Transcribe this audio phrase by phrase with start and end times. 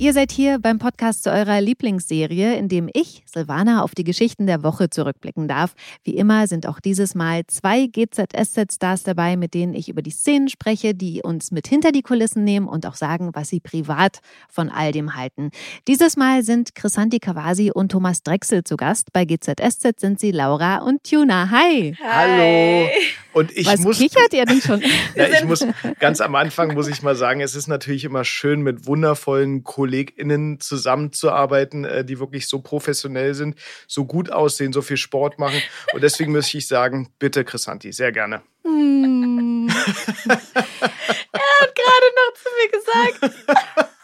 [0.00, 4.46] Ihr seid hier beim Podcast zu eurer Lieblingsserie, in dem ich, Silvana, auf die Geschichten
[4.46, 5.74] der Woche zurückblicken darf.
[6.04, 10.48] Wie immer sind auch dieses Mal zwei GZSZ-Stars dabei, mit denen ich über die Szenen
[10.48, 14.68] spreche, die uns mit hinter die Kulissen nehmen und auch sagen, was sie privat von
[14.68, 15.50] all dem halten.
[15.88, 19.12] Dieses Mal sind Chrisanti Kawasi und Thomas Drechsel zu Gast.
[19.12, 21.50] Bei GZSZ sind sie Laura und Tuna.
[21.50, 21.96] Hi!
[22.08, 22.88] Hallo!
[23.32, 24.80] Und ich was muss, kichert ihr denn schon?
[25.14, 25.66] ja, ich muss
[26.00, 30.60] ganz am Anfang muss ich mal sagen, es ist natürlich immer schön, mit wundervollen KollegInnen
[30.60, 33.56] zusammenzuarbeiten, äh, die wirklich so professionell sind,
[33.86, 35.62] so gut aussehen, so viel Sport machen.
[35.94, 38.42] Und deswegen möchte ich sagen, bitte Chrisanti, sehr gerne.
[38.64, 39.68] Hm.
[40.28, 43.88] er hat gerade noch zu mir gesagt.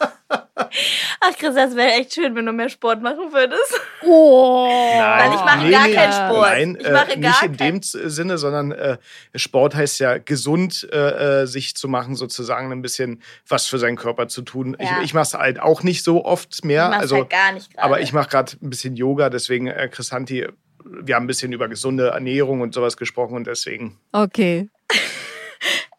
[1.20, 3.80] Ach, Chris, das wäre echt schön, wenn du mehr Sport machen würdest.
[4.02, 4.68] Oh.
[4.68, 6.50] Weil ich mache gar keinen Sport.
[6.50, 8.98] Nein, ich mache äh, gar nicht in dem Sinne, sondern äh,
[9.34, 13.96] Sport heißt ja gesund äh, äh, sich zu machen, sozusagen ein bisschen was für seinen
[13.96, 14.76] Körper zu tun.
[14.78, 14.98] Ja.
[14.98, 16.90] Ich, ich mache es halt auch nicht so oft mehr.
[16.92, 17.84] ich also, halt gar nicht gerade.
[17.84, 20.46] aber ich mache gerade ein bisschen Yoga, deswegen, äh, Chrisanti,
[20.84, 23.98] wir haben ein bisschen über gesunde Ernährung und sowas gesprochen und deswegen.
[24.12, 24.68] Okay.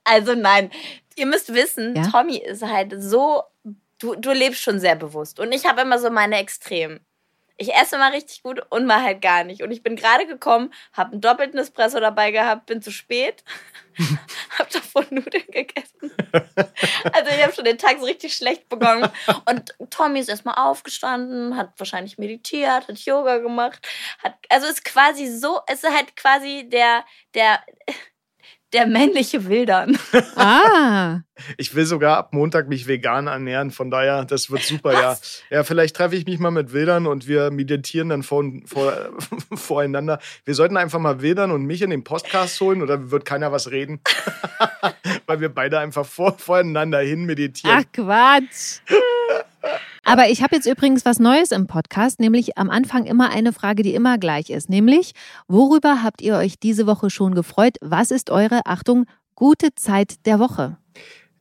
[0.07, 0.69] Also nein,
[1.15, 2.07] ihr müsst wissen, Ja?
[2.11, 3.41] Tommy ist halt so,
[3.99, 5.39] du, du lebst schon sehr bewusst.
[5.39, 7.05] Und ich habe immer so meine Extremen.
[7.57, 9.63] Ich esse mal richtig gut und mal halt gar nicht.
[9.63, 13.45] Und ich bin gerade gekommen, habe einen doppelten Espresso dabei gehabt, bin zu spät,
[14.59, 16.11] habe davor Nudeln gegessen.
[17.13, 19.09] Also ich habe schon den Tag so richtig schlecht begonnen.
[19.49, 23.87] Und Tommy ist erstmal aufgestanden, hat wahrscheinlich meditiert, hat Yoga gemacht,
[24.21, 27.61] hat, also ist quasi so, es ist halt quasi der, der,
[28.73, 29.97] der männliche Wildern.
[30.37, 31.21] Ah.
[31.57, 35.17] Ich will sogar ab Montag mich vegan ernähren, von daher, das wird super, ja.
[35.49, 38.93] Ja, vielleicht treffe ich mich mal mit Wildern und wir meditieren dann vor, vor,
[39.55, 40.19] voreinander.
[40.43, 43.71] Wir sollten einfach mal Wildern und mich in den Podcast holen oder wird keiner was
[43.71, 44.01] reden?
[45.25, 47.83] Weil wir beide einfach vor, voreinander hin meditieren.
[47.85, 48.81] Ach Quatsch.
[50.07, 53.81] Aber ich habe jetzt übrigens was Neues im Podcast, nämlich am Anfang immer eine Frage,
[53.83, 54.69] die immer gleich ist.
[54.69, 55.13] Nämlich,
[55.47, 57.77] worüber habt ihr euch diese Woche schon gefreut?
[57.81, 60.77] Was ist eure, Achtung, gute Zeit der Woche?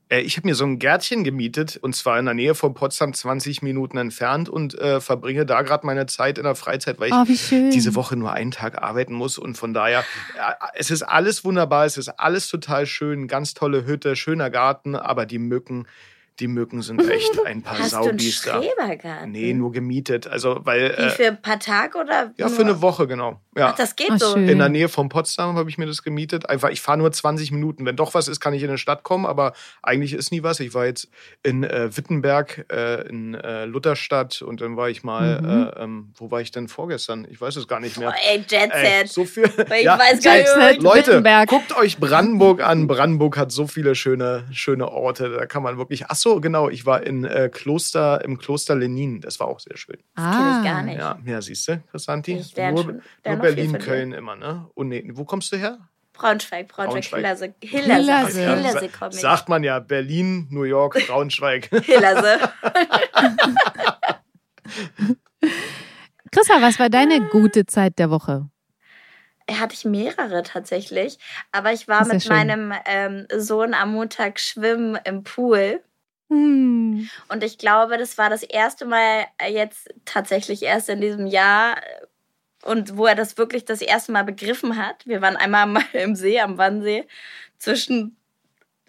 [0.09, 3.13] Äh, Ich habe mir so ein Gärtchen gemietet und zwar in der Nähe von Potsdam,
[3.13, 7.15] 20 Minuten entfernt und äh, verbringe da gerade meine Zeit in der Freizeit, weil ich
[7.15, 7.71] Oh, schön.
[7.71, 10.05] diese Woche nur einen Tag arbeiten muss und von daher,
[10.37, 14.97] ja, es ist alles wunderbar, es ist alles total schön, ganz tolle Hütte, schöner Garten,
[14.97, 15.87] aber die Mücken,
[16.41, 18.61] die Mücken sind echt ein paar Hast du einen Saubis da.
[18.63, 19.31] Schrebergarten?
[19.31, 22.33] Nee, nur gemietet, also weil, Wie äh, für ein paar Tage oder?
[22.37, 23.41] ja, für eine Woche, genau.
[23.57, 23.69] Ja.
[23.69, 24.33] Ach, das geht Ach, so.
[24.33, 24.49] schön.
[24.49, 26.49] In der Nähe von Potsdam habe ich mir das gemietet.
[26.49, 27.87] Einfach, ich fahre nur 20 Minuten.
[27.87, 30.59] Wenn doch was ist, kann ich in eine Stadt kommen, aber eigentlich ist nie was.
[30.59, 31.09] Ich war jetzt
[31.45, 35.49] in äh, Wittenberg, äh, in äh, Lutherstadt und dann war ich mal, Mhm.
[35.77, 37.27] äh, ähm, wo war ich denn vorgestern?
[37.31, 38.15] Ich weiß es gar nicht Oh, mehr.
[38.29, 39.09] ey, Jet Ey, Set.
[39.09, 39.45] so viel.
[39.79, 40.35] Ich Ja, weiß gar
[40.73, 41.49] nicht, Leute, Wittenberg.
[41.49, 42.89] guckt euch Brandenburg an.
[42.89, 45.31] Brandenburg hat so viele schöne, schöne Orte.
[45.31, 46.07] Da kann man wirklich.
[46.09, 46.71] Ach so, genau.
[46.71, 49.21] Ich war in äh, Kloster, im Kloster Lenin.
[49.21, 49.99] Das war auch sehr schön.
[50.17, 50.99] Das kenn ich gar nicht.
[50.99, 52.35] Ja, ja siehst du, Chrisanti?
[52.35, 52.45] Nur,
[52.83, 53.79] schon- nur Berlin.
[53.79, 54.67] Köln immer, ne?
[54.73, 55.79] Und nee, wo kommst du her?
[56.15, 57.19] Braunschweig, Braunschweig, Braunschweig.
[57.19, 57.55] Hillerse.
[57.61, 58.01] Hillerse.
[58.01, 58.43] Hillerse.
[58.43, 59.21] Ja, Hillerse sa- komm ich.
[59.21, 61.69] Sagt man ja, Berlin, New York, Braunschweig.
[61.85, 62.39] Hillerse.
[66.33, 68.49] Chrissa, was war deine gute Zeit der Woche?
[69.51, 71.19] Hatte ich mehrere tatsächlich.
[71.53, 72.33] Aber ich war mit schön.
[72.33, 75.83] meinem ähm, Sohn am Montag schwimmen im Pool.
[76.31, 77.09] Hm.
[77.29, 81.77] Und ich glaube, das war das erste Mal äh, jetzt tatsächlich erst in diesem Jahr.
[81.79, 81.81] äh,
[82.69, 85.07] Und wo er das wirklich das erste Mal begriffen hat.
[85.07, 87.07] Wir waren einmal mal im See, am Wannsee,
[87.59, 88.17] zwischen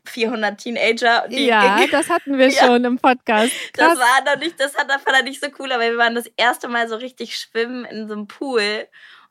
[0.05, 1.25] 400 Teenager.
[1.31, 2.65] Ja, das hatten wir Ja.
[2.67, 3.51] schon im Podcast.
[3.73, 3.99] Das Krass.
[3.99, 6.87] war noch nicht, das hat er nicht so cool, aber wir waren das erste Mal
[6.87, 8.87] so richtig schwimmen in so einem Pool.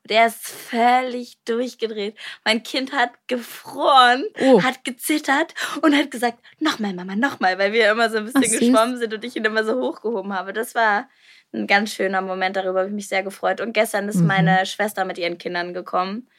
[0.07, 2.15] Und er ist völlig durchgedreht.
[2.43, 4.61] Mein Kind hat gefroren, Oh.
[4.61, 8.59] hat gezittert und hat gesagt, nochmal, Mama, nochmal, weil wir immer so ein bisschen Ach,
[8.59, 10.53] geschwommen sind und ich ihn immer so hochgehoben habe.
[10.53, 11.09] Das war
[11.53, 13.61] ein ganz schöner Moment, darüber habe ich mich sehr gefreut.
[13.61, 14.27] Und gestern ist Mhm.
[14.27, 16.29] meine Schwester mit ihren Kindern gekommen.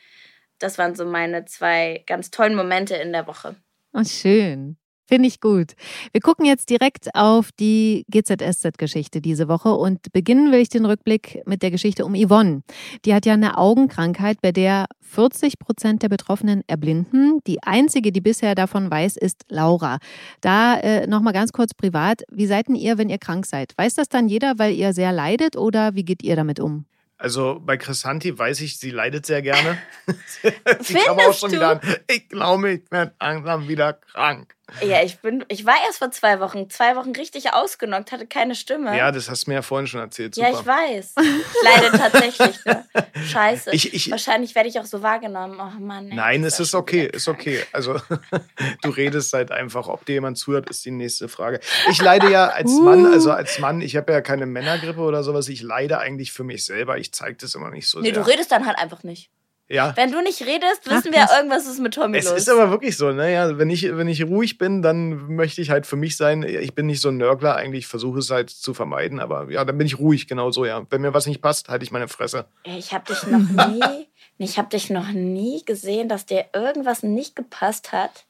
[0.60, 3.56] Das waren so meine zwei ganz tollen Momente in der Woche.
[3.92, 4.76] Oh, schön.
[5.06, 5.74] Finde ich gut.
[6.12, 11.42] Wir gucken jetzt direkt auf die GZSZ-Geschichte diese Woche und beginnen will ich den Rückblick
[11.46, 12.62] mit der Geschichte um Yvonne.
[13.04, 17.38] Die hat ja eine Augenkrankheit, bei der 40 Prozent der Betroffenen erblinden.
[17.46, 19.98] Die einzige, die bisher davon weiß, ist Laura.
[20.40, 22.22] Da äh, nochmal ganz kurz privat.
[22.30, 23.74] Wie seid denn ihr, wenn ihr krank seid?
[23.76, 26.84] Weiß das dann jeder, weil ihr sehr leidet oder wie geht ihr damit um?
[27.18, 29.78] Also bei Chrisanti weiß ich, sie leidet sehr gerne.
[30.80, 31.56] sie kam auch schon du?
[31.56, 31.80] wieder an.
[32.10, 34.55] Ich glaube, ich werde langsam wieder krank.
[34.84, 38.56] Ja, ich bin, ich war erst vor zwei Wochen, zwei Wochen richtig ausgenockt, hatte keine
[38.56, 38.96] Stimme.
[38.98, 40.36] Ja, das hast du mir ja vorhin schon erzählt.
[40.36, 40.60] Ja, Super.
[40.60, 41.14] ich weiß.
[41.20, 42.64] Ich leide tatsächlich.
[42.64, 42.84] Ne?
[43.28, 43.70] Scheiße.
[43.72, 45.58] Ich- ich- Wahrscheinlich werde ich auch so wahrgenommen.
[45.60, 46.08] Oh Mann.
[46.10, 47.62] ey, Nein, es ist okay, ist okay.
[47.72, 48.00] Also
[48.82, 51.60] du redest halt einfach, ob dir jemand zuhört, ist die nächste Frage.
[51.90, 55.48] Ich leide ja als Mann, also als Mann, ich habe ja keine Männergrippe oder sowas,
[55.48, 56.98] ich leide eigentlich für mich selber.
[56.98, 58.22] Ich zeige das immer nicht so Nee, sehr.
[58.22, 59.30] du redest dann halt einfach nicht.
[59.68, 59.96] Ja.
[59.96, 61.36] Wenn du nicht redest, Ach, wissen wir, krass.
[61.36, 62.38] irgendwas ist mit Tommy Es los.
[62.38, 63.32] ist aber wirklich so, ne?
[63.32, 66.42] Ja, wenn, ich, wenn ich ruhig bin, dann möchte ich halt für mich sein.
[66.44, 69.76] Ich bin nicht so ein Nörgler, eigentlich versuche es halt zu vermeiden, aber ja, dann
[69.76, 70.86] bin ich ruhig, genau so, ja.
[70.90, 72.46] Wenn mir was nicht passt, halte ich meine Fresse.
[72.64, 74.08] Ich habe dich noch nie,
[74.38, 78.26] ich habe dich noch nie gesehen, dass dir irgendwas nicht gepasst hat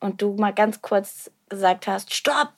[0.00, 2.52] und du mal ganz kurz gesagt hast, stopp,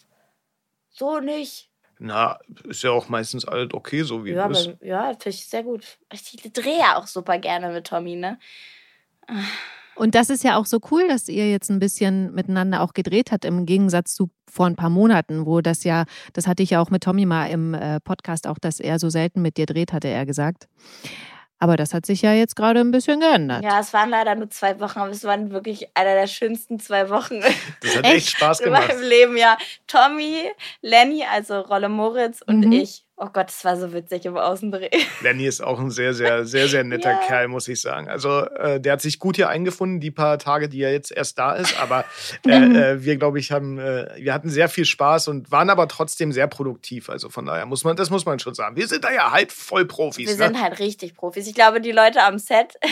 [0.90, 1.67] so nicht.
[1.98, 4.68] Na, ist ja auch meistens alles okay, so wie Ja, es ist.
[4.68, 5.98] aber, ja, finde ich sehr gut.
[6.12, 8.38] Ich drehe ja auch super gerne mit Tommy, ne?
[9.96, 13.32] Und das ist ja auch so cool, dass ihr jetzt ein bisschen miteinander auch gedreht
[13.32, 16.80] habt, im Gegensatz zu vor ein paar Monaten, wo das ja, das hatte ich ja
[16.80, 19.92] auch mit Tommy mal im äh, Podcast auch, dass er so selten mit dir dreht,
[19.92, 20.68] hatte er gesagt.
[21.60, 23.64] Aber das hat sich ja jetzt gerade ein bisschen geändert.
[23.64, 27.10] Ja, es waren leider nur zwei Wochen, aber es waren wirklich einer der schönsten zwei
[27.10, 28.14] Wochen Das hat Echt?
[28.14, 28.88] echt Spaß in gemacht.
[28.88, 29.58] meinem Leben, ja.
[29.88, 30.50] Tommy,
[30.82, 32.72] Lenny, also Rolle Moritz und Mhm.
[32.72, 33.04] ich.
[33.20, 34.90] Oh Gott, es war so witzig im Außendreh.
[35.22, 37.20] Lenny ist auch ein sehr, sehr, sehr, sehr netter Ja.
[37.26, 38.08] Kerl, muss ich sagen.
[38.08, 41.36] Also äh, der hat sich gut hier eingefunden, die paar Tage, die er jetzt erst
[41.36, 41.80] da ist.
[41.80, 42.04] Aber
[42.46, 45.88] äh, äh, wir, glaube ich, haben, äh, wir hatten sehr viel Spaß und waren aber
[45.88, 47.10] trotzdem sehr produktiv.
[47.10, 48.76] Also von daher muss man, das muss man schon sagen.
[48.76, 50.28] Wir sind da ja halt voll Profis.
[50.28, 50.44] Wir ne?
[50.54, 51.48] sind halt richtig Profis.
[51.48, 52.74] Ich glaube, die Leute am Set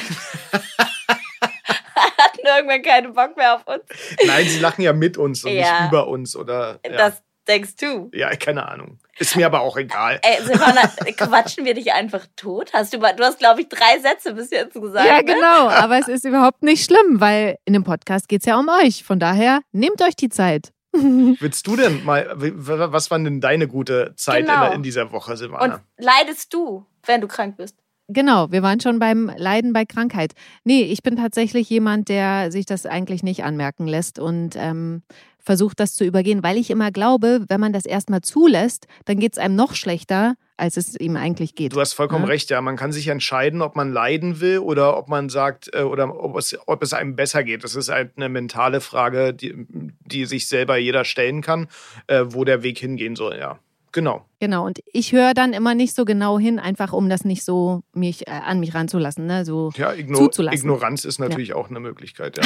[2.19, 3.85] hatten irgendwann keinen Bock mehr auf uns.
[4.27, 5.83] Nein, sie lachen ja mit uns und Ja.
[5.83, 6.81] nicht über uns oder.
[6.85, 6.97] Ja.
[6.97, 8.11] Das denkst du.
[8.13, 8.99] ja, keine Ahnung.
[9.19, 10.21] Ist mir aber auch egal.
[10.23, 10.83] Ey, Silvana,
[11.17, 12.73] quatschen wir dich einfach tot?
[12.75, 15.07] Hast du, du hast, glaube ich, drei Sätze bis jetzt gesagt.
[15.09, 15.25] Ja, ne?
[15.25, 15.69] genau.
[15.69, 19.05] Aber es ist überhaupt nicht schlimm, weil in dem Podcast geht es ja um euch.
[19.05, 20.73] Von daher nehmt euch die Zeit.
[20.93, 24.61] Willst du denn mal, was war denn deine gute Zeit in, Genau.
[24.67, 25.75] der- in dieser Woche, Silvana?
[25.77, 27.77] Und leidest du, wenn du krank bist?
[28.09, 30.33] Genau, wir waren schon beim Leiden bei Krankheit.
[30.63, 35.03] Nee, ich bin tatsächlich jemand, der sich das eigentlich nicht anmerken lässt und ähm,
[35.47, 39.33] versucht, das zu übergehen, weil ich immer glaube, wenn man das erstmal zulässt, dann geht
[39.33, 41.73] es einem noch schlechter, als es ihm eigentlich geht.
[41.75, 42.31] Du hast vollkommen Ja.
[42.31, 42.61] recht, ja.
[42.61, 46.37] Man kann sich entscheiden, ob man leiden will oder ob man sagt, äh, oder ob
[46.37, 47.63] es, ob es einem besser geht.
[47.63, 49.55] Das ist halt eine mentale Frage, die,
[50.01, 51.69] die sich selber jeder stellen kann,
[52.09, 53.59] äh, wo der Weg hingehen soll, ja.
[53.97, 54.27] Genau.
[54.41, 57.81] Genau, und ich höre dann immer nicht so genau hin, einfach um das nicht so
[57.95, 59.25] mich, äh, an mich ranzulassen.
[59.25, 59.47] Ne?
[59.47, 60.59] So, Ja, Igno Zuzulassen.
[60.59, 62.43] Ignoranz ist natürlich auch eine Möglichkeit, ja.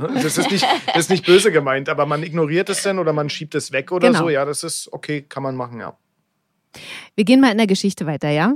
[0.14, 3.28] das, ist nicht, das ist nicht böse gemeint, aber man ignoriert es dann oder man
[3.28, 4.20] schiebt es weg oder Genau.
[4.20, 4.28] so.
[4.30, 5.94] Ja, das ist okay, kann man machen, ja.
[7.14, 8.54] Wir gehen mal in der Geschichte weiter, ja?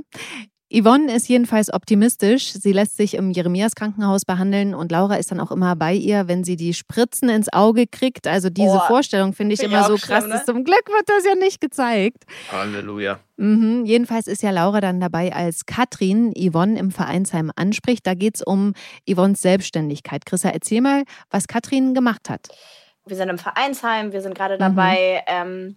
[0.74, 2.52] Yvonne ist jedenfalls optimistisch.
[2.52, 6.28] Sie lässt sich im Jeremias Krankenhaus behandeln und Laura ist dann auch immer bei ihr,
[6.28, 8.26] wenn sie die Spritzen ins Auge kriegt.
[8.26, 10.20] Also diese Oh, Vorstellung finde ich finde ich immer so auch krass.
[10.24, 10.36] schlimm, ne?
[10.36, 12.24] dass Zum Glück wird das ja nicht gezeigt.
[12.50, 13.20] Halleluja.
[13.36, 13.84] Mhm.
[13.84, 18.06] Jedenfalls ist ja Laura dann dabei, als Katrin Yvonne im Vereinsheim anspricht.
[18.06, 18.72] Da geht es um
[19.06, 20.24] Yvonnes Selbstständigkeit.
[20.24, 22.48] Chrissa, erzähl mal, was Katrin gemacht hat.
[23.04, 24.58] Wir sind im Vereinsheim, wir sind gerade Mhm.
[24.60, 25.76] dabei, ähm,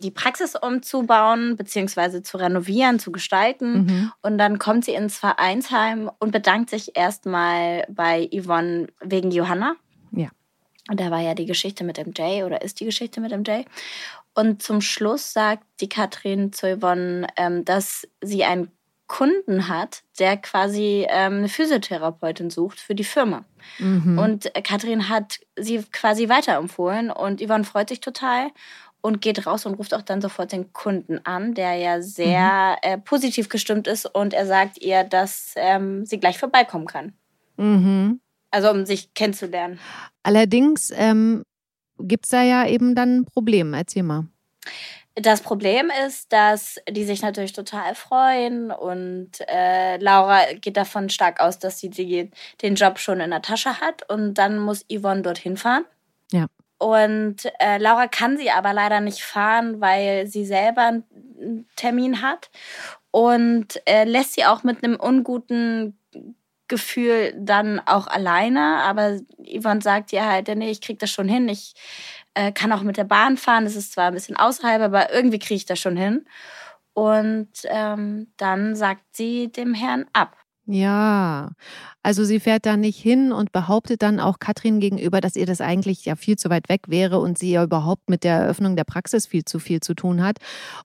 [0.00, 3.84] die Praxis umzubauen, beziehungsweise zu renovieren, zu gestalten.
[3.84, 4.12] Mhm.
[4.22, 9.76] Und dann kommt sie ins Vereinsheim und bedankt sich erstmal bei Yvonne wegen Johanna.
[10.12, 10.28] Ja.
[10.88, 13.64] Und da war ja die Geschichte mit Jay oder ist die Geschichte mit Jay.
[14.34, 18.70] Und zum Schluss sagt die Katrin zu Yvonne, ähm, dass sie einen
[19.06, 23.44] Kunden hat, der quasi ähm, eine Physiotherapeutin sucht für die Firma.
[23.78, 24.18] Mhm.
[24.18, 28.50] Und Katrin hat sie quasi weiterempfohlen und Yvonne freut sich total
[29.06, 32.98] und geht raus und ruft auch dann sofort den Kunden an, der ja sehr äh,
[32.98, 37.12] positiv gestimmt ist und er sagt ihr, dass ähm, sie gleich vorbeikommen kann.
[37.56, 38.20] Mhm.
[38.50, 39.78] Also um sich kennenzulernen.
[40.24, 41.44] Allerdings ähm,
[42.00, 43.74] gibt es da ja eben dann ein Problem.
[43.74, 44.26] Erzähl mal.
[45.14, 51.38] Das Problem ist, dass die sich natürlich total freuen und äh, Laura geht davon stark
[51.38, 55.22] aus, dass sie die, den Job schon in der Tasche hat und dann muss Yvonne
[55.22, 55.84] dorthin fahren.
[56.78, 62.50] Und äh, Laura kann sie aber leider nicht fahren, weil sie selber einen Termin hat
[63.10, 65.98] und äh, lässt sie auch mit einem unguten
[66.68, 68.82] Gefühl dann auch alleine.
[68.82, 71.48] Aber Yvonne sagt ihr halt, nee, ich krieg das schon hin.
[71.48, 71.74] Ich
[72.34, 73.64] äh, kann auch mit der Bahn fahren.
[73.64, 76.26] Das ist zwar ein bisschen außerhalb, aber irgendwie kriege ich das schon hin.
[76.92, 80.36] Und ähm, dann sagt sie dem Herrn ab.
[80.68, 81.52] Ja,
[82.02, 85.60] also sie fährt da nicht hin und behauptet dann auch Katrin gegenüber, dass ihr das
[85.60, 88.82] eigentlich ja viel zu weit weg wäre und sie ja überhaupt mit der Eröffnung der
[88.82, 90.38] Praxis viel zu viel zu tun hat.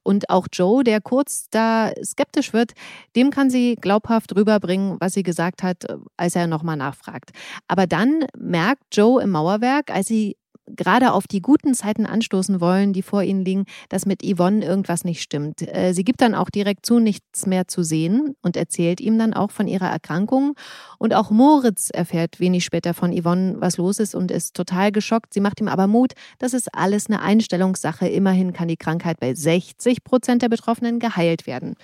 [0.04, 2.74] Und auch Joe, der kurz da skeptisch wird,
[3.16, 7.32] dem kann sie glaubhaft rüberbringen, was sie gesagt hat, als er nochmal nachfragt.
[7.68, 12.94] Aber dann merkt Joe im Mauerwerk, als sie gerade auf die guten Zeiten anstoßen wollen,
[12.94, 15.62] die vor ihnen liegen, dass mit Yvonne irgendwas nicht stimmt.
[15.62, 19.34] Äh, sie gibt dann auch direkt zu, nichts mehr zu sehen und erzählt ihm dann
[19.34, 20.54] auch von ihrer Erkrankung.
[20.98, 25.34] Und auch Moritz erfährt wenig später von Yvonne, was los ist und ist total geschockt.
[25.34, 28.08] Sie macht ihm aber Mut, das ist alles eine Einstellungssache.
[28.08, 31.76] Immerhin kann die Krankheit bei 60 Prozent der Betroffenen geheilt werden.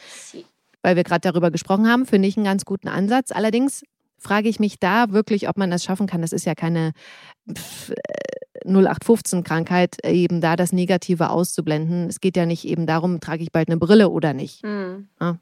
[0.81, 3.31] Weil wir gerade darüber gesprochen haben, finde ich einen ganz guten Ansatz.
[3.31, 3.84] Allerdings
[4.18, 6.22] frage ich mich da wirklich, ob man das schaffen kann.
[6.22, 6.94] Das ist ja keine
[8.66, 12.08] 0815-Krankheit, äh, eben da das Negative auszublenden.
[12.08, 14.64] Es geht ja nicht eben darum, trage ich bald eine Brille oder nicht.
[14.64, 15.08] Mhm.
[15.20, 15.40] Ja.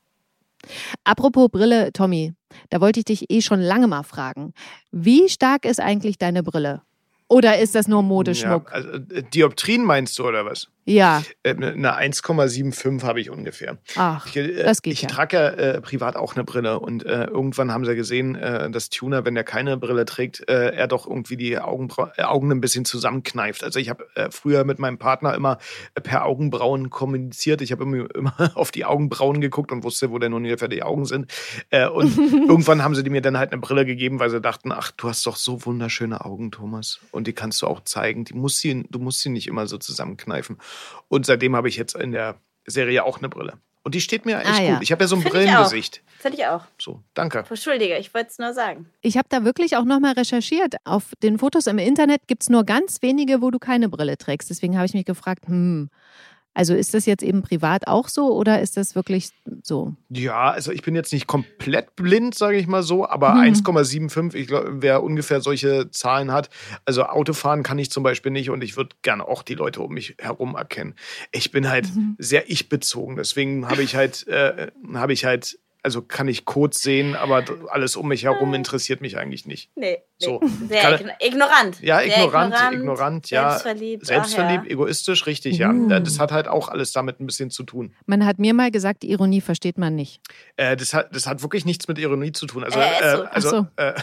[1.03, 2.33] Apropos Brille, Tommy,
[2.69, 4.53] da wollte ich dich eh schon lange mal fragen.
[4.91, 6.81] Wie stark ist eigentlich deine Brille?
[7.27, 8.69] Oder ist das nur Modeschmuck?
[8.69, 10.67] Ja, also, äh, Dioptrien meinst du oder was?
[10.85, 11.23] Ja.
[11.41, 13.77] Äh, eine 1,75 habe ich ungefähr.
[13.95, 15.07] Ach, ich, äh, das geht Ich ja.
[15.09, 18.89] trage ja äh, privat auch eine Brille und äh, irgendwann haben sie gesehen, äh, dass
[18.89, 22.85] Tuner, wenn er keine Brille trägt, äh, er doch irgendwie die Augenbra Augen ein bisschen
[22.85, 23.63] zusammenkneift.
[23.63, 25.57] Also ich habe früher mit meinem Partner immer
[26.01, 27.61] per Augenbrauen kommuniziert.
[27.61, 31.05] Ich habe immer, immer, auf die Augenbrauen geguckt und wusste, wo denn ungefähr die Augen
[31.05, 31.31] sind.
[31.93, 35.09] und irgendwann haben sie mir dann halt eine Brille gegeben, weil sie dachten, ach, du
[35.09, 36.99] hast doch so wunderschöne Augen, Thomas.
[37.11, 38.25] Und die kannst du auch zeigen.
[38.25, 40.57] Die musst sie, du musst sie nicht immer so zusammenkneifen.
[41.07, 43.53] Und seitdem habe ich jetzt in der Serie auch eine Brille.
[43.83, 44.73] Und die steht mir echt Ah, ja.
[44.73, 44.83] gut.
[44.83, 46.01] Ich habe ja so ein Find ich Brillengesicht.
[46.17, 46.63] Finde ich auch.
[46.81, 47.45] So, danke.
[47.47, 48.87] Entschuldige, ich wollte es nur sagen.
[49.01, 50.73] Ich habe da wirklich auch nochmal recherchiert.
[50.85, 54.49] Auf den Fotos im Internet gibt es nur ganz wenige, wo du keine Brille trägst.
[54.49, 55.91] Deswegen habe ich mich gefragt, hm,
[56.55, 59.29] also ist das jetzt eben privat auch so oder ist das wirklich
[59.61, 59.93] so?
[60.09, 63.41] Ja, also ich bin jetzt nicht komplett blind, sage ich mal so, aber Mhm.
[63.41, 66.49] 1,75, ich glaube, wer ungefähr solche Zahlen hat.
[66.85, 69.93] Also Autofahren kann ich zum Beispiel nicht und ich würde gerne auch die Leute um
[69.93, 70.95] mich herum erkennen.
[71.31, 72.15] Ich bin halt Mhm.
[72.17, 77.15] sehr ich-bezogen, deswegen habe ich halt, äh, habe ich halt, also kann ich Codes sehen,
[77.15, 79.69] aber alles um mich herum interessiert mich eigentlich nicht.
[79.75, 79.99] Nee.
[80.17, 80.39] So.
[80.69, 81.81] Sehr Kann- igno ignorant.
[81.81, 83.49] Ja, Sehr ignorant, ignorant, ja.
[83.49, 84.05] Selbstverliebt.
[84.05, 84.71] Selbstverliebt, ach ja.
[84.71, 85.71] egoistisch, richtig, ja.
[85.71, 85.89] Uh.
[85.89, 87.93] Das hat halt auch alles damit ein bisschen zu tun.
[88.05, 90.21] Man hat mir mal gesagt, Ironie versteht man nicht.
[90.55, 92.63] Äh, das, hat, das hat wirklich nichts mit Ironie zu tun.
[92.63, 93.23] Also, Äh, ist so.
[93.23, 93.67] äh, also so.
[93.75, 93.93] äh,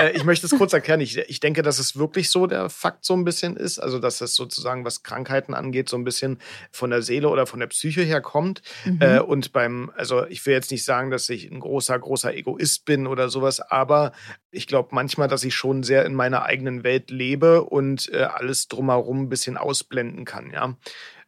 [0.00, 1.00] äh, ich möchte es kurz erklären.
[1.00, 3.78] Ich, ich denke, dass es wirklich so der Fakt so ein bisschen ist.
[3.78, 6.38] Also, dass es sozusagen, was Krankheiten angeht, so ein bisschen
[6.70, 8.62] von der Seele oder von der Psyche her kommt.
[8.86, 8.98] Mhm.
[9.02, 12.86] Äh, und beim, also ich will jetzt nicht sagen, dass ich ein großer, großer Egoist
[12.86, 14.12] bin oder sowas, aber
[14.50, 18.68] ich glaube manchmal, dass ich schon sehr in meiner eigenen Welt lebe und äh, alles
[18.68, 20.76] drumherum ein bisschen ausblenden kann, ja.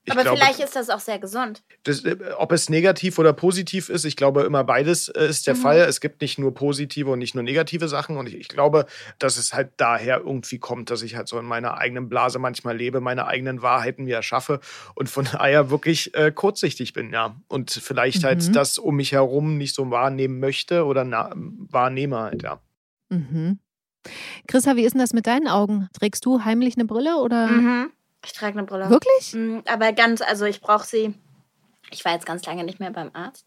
[0.08, 1.64] Ich Aber glaube, vielleicht ist das auch sehr gesund.
[1.82, 5.54] das, äh, ob es negativ oder positiv ist, ich glaube immer beides äh, ist der
[5.54, 5.58] Mhm.
[5.58, 5.78] Fall.
[5.80, 8.16] Es gibt nicht nur positive und nicht nur negative Sachen.
[8.16, 8.86] Und ich, ich glaube,
[9.18, 12.76] dass es halt daher irgendwie kommt, dass ich halt so in meiner eigenen Blase manchmal
[12.76, 14.60] lebe, meine eigenen Wahrheiten mir erschaffe
[14.94, 17.34] und von daher wirklich äh, kurzsichtig bin, ja.
[17.48, 18.26] Und vielleicht Mhm.
[18.26, 22.60] halt das um mich herum nicht so wahrnehmen möchte oder wahrnehme halt, ja.
[23.08, 23.58] Mhm.
[24.46, 25.88] Christa, wie ist denn das mit deinen Augen?
[25.98, 27.46] Trägst du heimlich eine Brille oder?
[27.46, 27.92] Mhm.
[28.24, 28.90] Ich trage eine Brille.
[28.90, 29.34] Wirklich?
[29.34, 31.14] Mm, Aber ganz, also ich brauche sie.
[31.90, 33.46] Ich war jetzt ganz lange nicht mehr beim Arzt.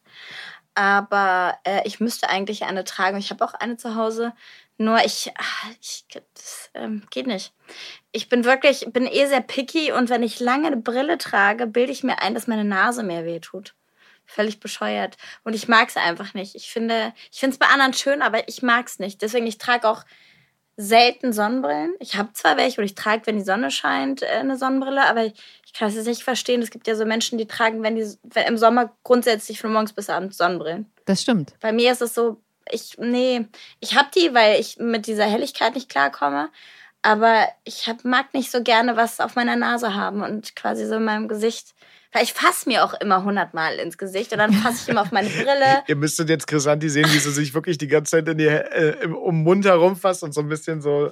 [0.74, 3.18] Aber äh, ich müsste eigentlich eine tragen.
[3.18, 4.34] Ich habe auch eine zu Hause.
[4.78, 7.51] Nur ich, ah, ich das ähm, geht nicht.
[8.13, 11.92] Ich bin wirklich, bin eh sehr picky und wenn ich lange eine Brille trage, bilde
[11.92, 13.75] ich mir ein, dass meine Nase mehr wehtut.
[14.25, 15.18] Völlig bescheuert.
[15.44, 16.56] Und ich mag es einfach nicht.
[16.56, 19.22] Ich finde, ich finde es bei anderen schön, aber ich mag es nicht.
[19.22, 20.06] Deswegen, ich trage auch
[20.82, 21.94] selten Sonnenbrillen.
[22.00, 25.26] Ich habe zwar welche und ich trage, wenn die Sonne scheint, äh, eine Sonnenbrille, aber
[25.26, 25.34] ich,
[25.66, 26.62] ich kann es jetzt nicht verstehen.
[26.62, 29.92] Es gibt ja so Menschen, die tragen, wenn die wenn im Sommer grundsätzlich von morgens
[29.92, 30.90] bis abends Sonnenbrillen.
[31.04, 31.54] Das stimmt.
[31.60, 32.38] Bei mir ist es so,
[32.72, 33.46] ich, nee,
[33.82, 36.50] ich habe die, weil ich mit dieser Helligkeit nicht klarkomme.
[37.01, 40.96] Aber ich hab, mag nicht so gerne was auf meiner Nase haben und quasi so
[40.96, 41.74] in meinem Gesicht.
[42.12, 45.12] Weil ich fasse mir auch immer hundertmal ins Gesicht und dann fasse ich immer auf
[45.12, 45.84] meine Brille.
[45.88, 49.06] Ihr müsstet jetzt Chrisanti sehen, wie sie sich wirklich die ganze Zeit in die, äh,
[49.06, 51.08] um den Mund herumfasst und so ein bisschen so.
[51.08, 51.12] Äh,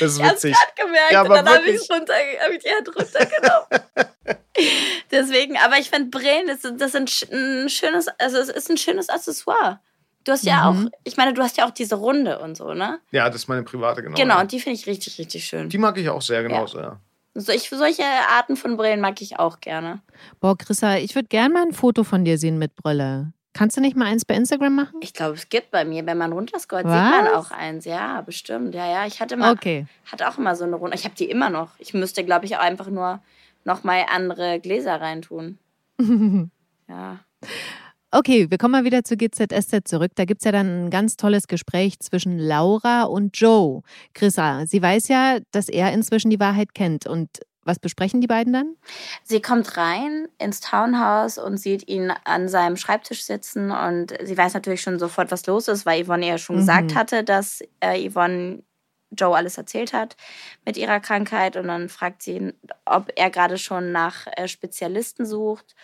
[0.00, 0.56] das ist Ich hab's witzig.
[0.56, 4.38] gerade gemerkt Ja, und aber dann habe ich runter, hab ich die Hand runtergenommen.
[5.10, 9.10] Deswegen, aber ich finde Brillen, das, das sind ein schönes, also es ist ein schönes
[9.10, 9.78] Accessoire.
[10.24, 10.86] Du hast ja Mhm.
[10.86, 13.00] auch, ich meine, du hast ja auch diese Runde und so, ne?
[13.10, 14.16] Ja, das ist meine private, genau.
[14.16, 14.40] Genau, ja.
[14.40, 15.68] und die finde ich richtig, richtig schön.
[15.68, 17.00] Die mag ich auch sehr genauso, ja.
[17.34, 20.00] So, ich, solche Arten von Brillen mag ich auch gerne.
[20.40, 23.32] Boah, Chrissa, ich würde gern mal ein Foto von dir sehen mit Brille.
[23.54, 25.00] Kannst du nicht mal eins bei Instagram machen?
[25.02, 26.92] Ich glaube, es gibt bei mir, wenn man runterscrollt, Was?
[26.92, 27.84] sieht man auch eins.
[27.84, 28.74] Ja, bestimmt.
[28.74, 29.06] Ja, ja.
[29.06, 29.86] Ich hatte mal, Okay.
[30.10, 30.94] hatte auch immer so eine Runde.
[30.96, 31.70] Ich habe die immer noch.
[31.78, 33.20] Ich müsste, glaube ich, auch einfach nur
[33.64, 35.58] noch mal andere Gläser reintun.
[36.88, 37.20] Ja.
[38.14, 40.12] Okay, wir kommen mal wieder zu GZSZ zurück.
[40.16, 43.80] Da gibt es ja dann ein ganz tolles Gespräch zwischen Laura und Joe.
[44.12, 47.06] Chrissa, sie weiß ja, dass er inzwischen die Wahrheit kennt.
[47.06, 47.30] Und
[47.64, 48.76] was besprechen die beiden dann?
[49.24, 54.52] Sie kommt rein ins Townhouse und sieht ihn an seinem Schreibtisch sitzen und sie weiß
[54.52, 56.60] natürlich schon sofort, was los ist, weil Yvonne ja schon Mhm.
[56.60, 58.62] gesagt hatte, dass äh, Yvonne
[59.10, 60.16] Joe alles erzählt hat
[60.66, 61.56] mit ihrer Krankheit.
[61.56, 62.52] Und dann fragt sie ihn,
[62.84, 65.74] ob er gerade schon nach äh, Spezialisten sucht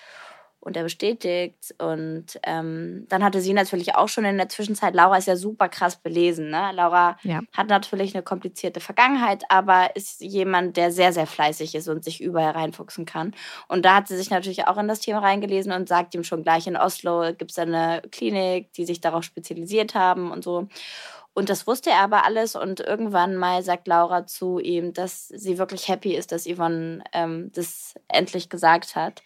[0.60, 1.74] und er bestätigt.
[1.78, 5.68] Und ähm, dann hatte sie natürlich auch schon in der Zwischenzeit, Laura ist ja super
[5.68, 6.50] krass belesen.
[6.50, 6.70] Ne?
[6.74, 7.40] Laura ja.
[7.56, 12.20] hat natürlich eine komplizierte Vergangenheit, aber ist jemand, der sehr, sehr fleißig ist und sich
[12.20, 13.34] überall reinfuchsen kann.
[13.68, 16.42] Und da hat sie sich natürlich auch in das Thema reingelesen und sagt ihm schon
[16.42, 20.68] gleich, in Oslo gibt es eine Klinik, die sich darauf spezialisiert haben und so.
[21.38, 22.56] Und das wusste er aber alles.
[22.56, 27.52] Und irgendwann mal sagt Laura zu ihm, dass sie wirklich happy ist, dass Yvonne ähm,
[27.54, 29.22] das endlich gesagt hat.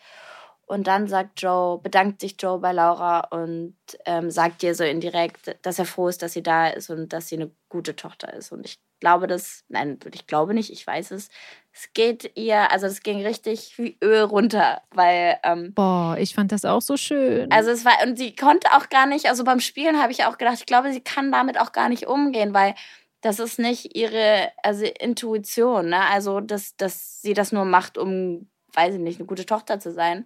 [0.73, 3.77] Und dann sagt Joe, bedankt sich Joe bei Laura und
[4.07, 7.29] ähm, sagt ihr so indirekt, dass er froh ist, dass sie da ist und dass
[7.29, 8.53] sie eine gute Tochter ist.
[8.53, 11.29] Und ich glaube das, nein, ich glaube nicht, ich weiß es.
[11.75, 15.37] Es geht ihr, also es ging richtig wie Öl runter, weil.
[15.43, 17.53] Ähm, Boah, ich fand das auch so schön.
[17.53, 20.39] Also es war, und sie konnte auch gar nicht, also beim Spielen habe ich auch
[20.39, 22.75] gedacht, ich glaube, sie kann damit auch gar nicht umgehen, weil
[23.21, 26.01] das ist nicht ihre also Intuition, ne?
[26.07, 29.93] Also, dass, dass sie das nur macht, um, weiß ich nicht, eine gute Tochter zu
[29.93, 30.25] sein.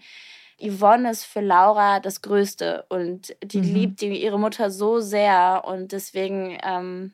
[0.60, 3.74] Yvonne ist für Laura das Größte und die mhm.
[3.74, 7.12] liebt ihre Mutter so sehr und deswegen ähm,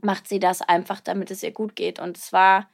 [0.00, 1.98] macht sie das einfach, damit es ihr gut geht.
[1.98, 2.68] Und es war,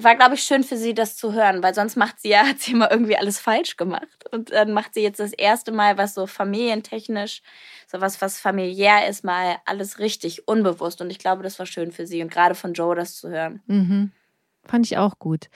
[0.00, 2.60] war glaube ich, schön für sie, das zu hören, weil sonst macht sie ja, hat
[2.60, 4.24] sie immer irgendwie alles falsch gemacht.
[4.32, 7.42] Und dann macht sie jetzt das erste Mal, was so familientechnisch,
[7.86, 11.02] so was, was familiär ist, mal alles richtig unbewusst.
[11.02, 13.62] Und ich glaube, das war schön für sie und gerade von Joe das zu hören.
[13.66, 14.12] Mhm.
[14.66, 15.46] Fand ich auch gut.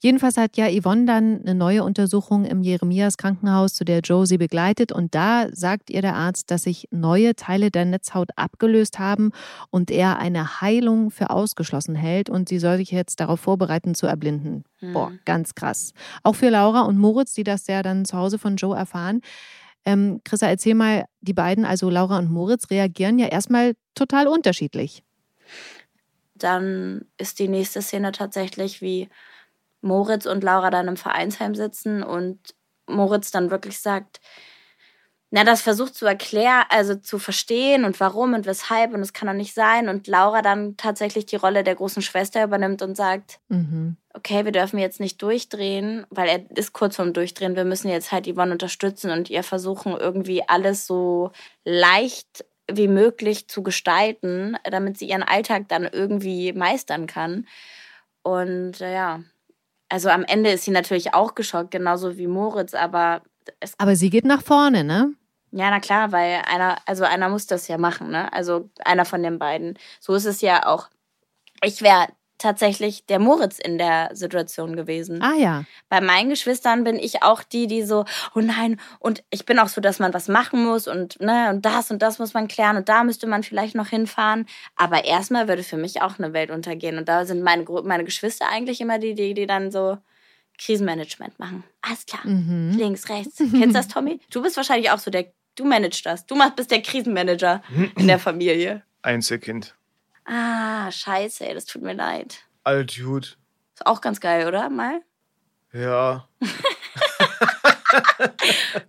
[0.00, 4.38] Jedenfalls hat ja Yvonne dann eine neue Untersuchung im Jeremias Krankenhaus, zu der Joe sie
[4.38, 4.90] begleitet.
[4.90, 9.32] Und da sagt ihr der Arzt, dass sich neue Teile der Netzhaut abgelöst haben
[9.70, 12.30] und er eine Heilung für ausgeschlossen hält.
[12.30, 14.64] Und sie soll sich jetzt darauf vorbereiten, zu erblinden.
[14.78, 14.92] Hm.
[14.94, 15.92] Boah, ganz krass.
[16.22, 19.20] Auch für Laura und Moritz, die das ja dann zu Hause von Joe erfahren.
[19.84, 25.02] Ähm, Chrissa, erzähl mal, die beiden, also Laura und Moritz, reagieren ja erstmal total unterschiedlich
[26.34, 29.08] dann ist die nächste Szene tatsächlich, wie
[29.80, 32.54] Moritz und Laura dann im Vereinsheim sitzen und
[32.86, 34.20] Moritz dann wirklich sagt,
[35.36, 39.26] na, das versucht zu erklären, also zu verstehen und warum und weshalb und es kann
[39.26, 39.88] doch nicht sein.
[39.88, 43.96] Und Laura dann tatsächlich die Rolle der großen Schwester übernimmt und sagt, mhm.
[44.12, 47.56] okay, wir dürfen jetzt nicht durchdrehen, weil er ist kurz vorm Durchdrehen.
[47.56, 51.32] Wir müssen jetzt halt Yvonne unterstützen und ihr versuchen irgendwie alles so
[51.64, 57.46] leicht wie möglich zu gestalten, damit sie ihren Alltag dann irgendwie meistern kann.
[58.22, 59.20] Und äh, ja,
[59.88, 63.22] also am Ende ist sie natürlich auch geschockt, genauso wie Moritz, aber
[63.60, 65.14] es Aber sie geht nach vorne, ne?
[65.50, 68.32] Ja, na klar, weil einer, also einer muss das ja machen, ne?
[68.32, 69.78] Also einer von den beiden.
[70.00, 70.88] So ist es ja auch.
[71.62, 75.22] Ich wäre tatsächlich der Moritz in der Situation gewesen.
[75.22, 75.64] Ah ja.
[75.88, 79.68] Bei meinen Geschwistern bin ich auch die, die so, oh nein, und ich bin auch
[79.68, 82.76] so, dass man was machen muss und ne, und das und das muss man klären
[82.76, 84.46] und da müsste man vielleicht noch hinfahren.
[84.76, 86.98] Aber erstmal würde für mich auch eine Welt untergehen.
[86.98, 89.98] Und da sind meine, meine Geschwister eigentlich immer die, die, die dann so
[90.58, 91.64] Krisenmanagement machen.
[91.82, 92.26] Alles klar.
[92.26, 92.74] Mhm.
[92.76, 93.36] Links, rechts.
[93.38, 94.20] Kennst du das, Tommy?
[94.30, 96.26] Du bist wahrscheinlich auch so der, du managst das.
[96.26, 97.62] Du bist der Krisenmanager
[97.96, 98.82] in der Familie.
[99.02, 99.74] Einzelkind.
[100.24, 102.38] Ah, scheiße, ey, das tut mir leid.
[102.64, 103.36] Altjud.
[103.74, 104.68] Ist auch ganz geil, oder?
[104.70, 105.02] Mal?
[105.72, 106.28] Ja.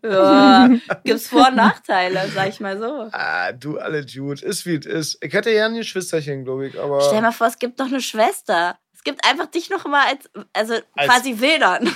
[0.03, 0.69] ja.
[1.03, 3.09] Gibt's Vor- und Nachteile, sag ich mal so.
[3.11, 4.45] Ah, du alle Jude.
[4.45, 5.17] Ist wie es ist.
[5.21, 7.01] Ich hätte ja ein Geschwisterchen, glaube ich, aber.
[7.01, 8.77] Stell dir mal vor, es gibt noch eine Schwester.
[8.93, 11.85] Es gibt einfach dich noch mal als, also als quasi Wildern.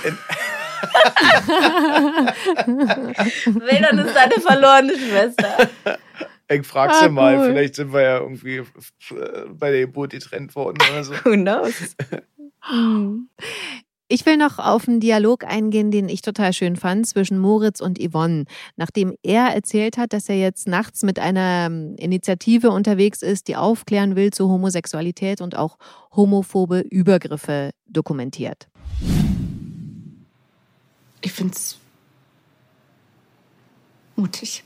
[3.46, 5.68] Wildern ist deine verlorene Schwester.
[6.50, 7.46] Ich frag sie ah, mal, cool.
[7.46, 8.62] vielleicht sind wir ja irgendwie
[9.50, 11.12] bei der Geburt getrennt worden oder so.
[11.24, 11.94] Who knows?
[14.08, 18.00] Ich will noch auf einen Dialog eingehen, den ich total schön fand, zwischen Moritz und
[18.00, 18.46] Yvonne.
[18.74, 23.54] Nachdem er erzählt hat, dass er jetzt nachts mit einer ähm, Initiative unterwegs ist, die
[23.54, 25.76] aufklären will zu Homosexualität und auch
[26.10, 28.66] homophobe Übergriffe dokumentiert.
[31.20, 31.78] Ich finde es
[34.16, 34.64] mutig.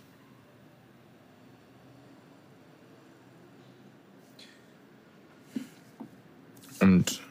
[6.81, 7.23] Und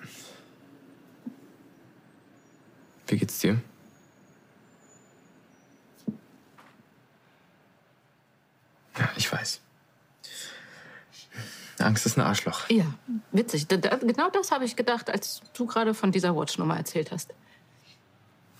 [3.08, 3.60] wie geht's dir?
[8.98, 9.62] Ja, ich weiß.
[11.80, 12.70] Angst ist ein Arschloch.
[12.70, 12.86] Ja,
[13.32, 13.68] witzig.
[13.68, 17.34] Genau das habe ich gedacht, als du gerade von dieser Watchnummer erzählt hast.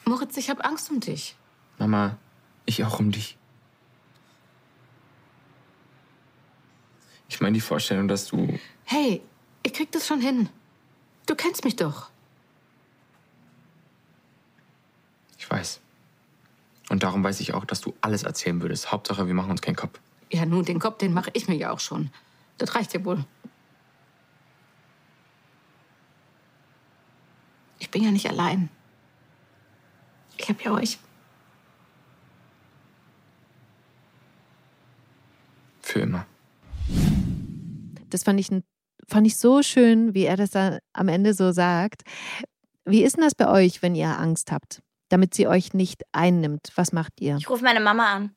[0.06, 1.36] Moritz, ich habe Angst um dich.
[1.78, 2.18] Mama,
[2.66, 3.38] ich auch um dich.
[7.30, 8.60] Ich meine die Vorstellung, dass du.
[8.84, 9.22] Hey,
[9.64, 10.50] ich krieg das schon hin.
[11.26, 12.10] Du kennst mich doch.
[15.38, 15.80] Ich weiß.
[16.90, 18.92] Und darum weiß ich auch, dass du alles erzählen würdest.
[18.92, 20.00] Hauptsache, wir machen uns keinen Kopf.
[20.32, 22.12] Ja, nun, den Kopf, den mache ich mir ja auch schon.
[22.58, 23.24] Das reicht ja wohl.
[27.80, 28.70] Ich bin ja nicht allein.
[30.38, 30.98] Ich habe ja euch.
[35.82, 36.26] Für immer.
[38.10, 38.64] Das fand ich einen
[39.14, 42.02] fand ich so schön, wie er das da am Ende so sagt.
[42.84, 46.72] Wie ist denn das bei euch, wenn ihr Angst habt, damit sie euch nicht einnimmt?
[46.76, 47.38] Was macht ihr?
[47.38, 48.36] Ich rufe meine Mama an.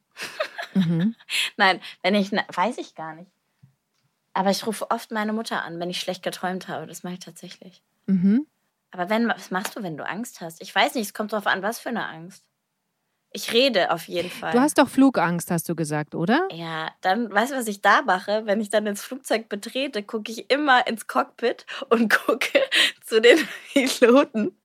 [0.75, 1.17] Mhm.
[1.57, 3.31] Nein, wenn ich, ne, weiß ich gar nicht.
[4.35, 6.87] Aber ich rufe oft meine Mutter an, wenn ich schlecht geträumt habe.
[6.87, 7.83] Das mache ich tatsächlich.
[8.07, 8.47] Mhm.
[8.91, 10.61] Aber wenn, was machst du, wenn du Angst hast?
[10.61, 12.45] Ich weiß nicht, es kommt darauf an, was für eine Angst.
[13.33, 14.53] Ich rede auf jeden Fall.
[14.53, 16.49] Du hast doch Flugangst, hast du gesagt, oder?
[16.53, 18.43] ja, dann, weißt du, was ich da mache?
[18.47, 22.62] Wenn ich dann ins Flugzeug betrete, gucke ich immer ins Cockpit und gucke
[23.05, 23.39] zu den
[23.75, 24.57] Piloten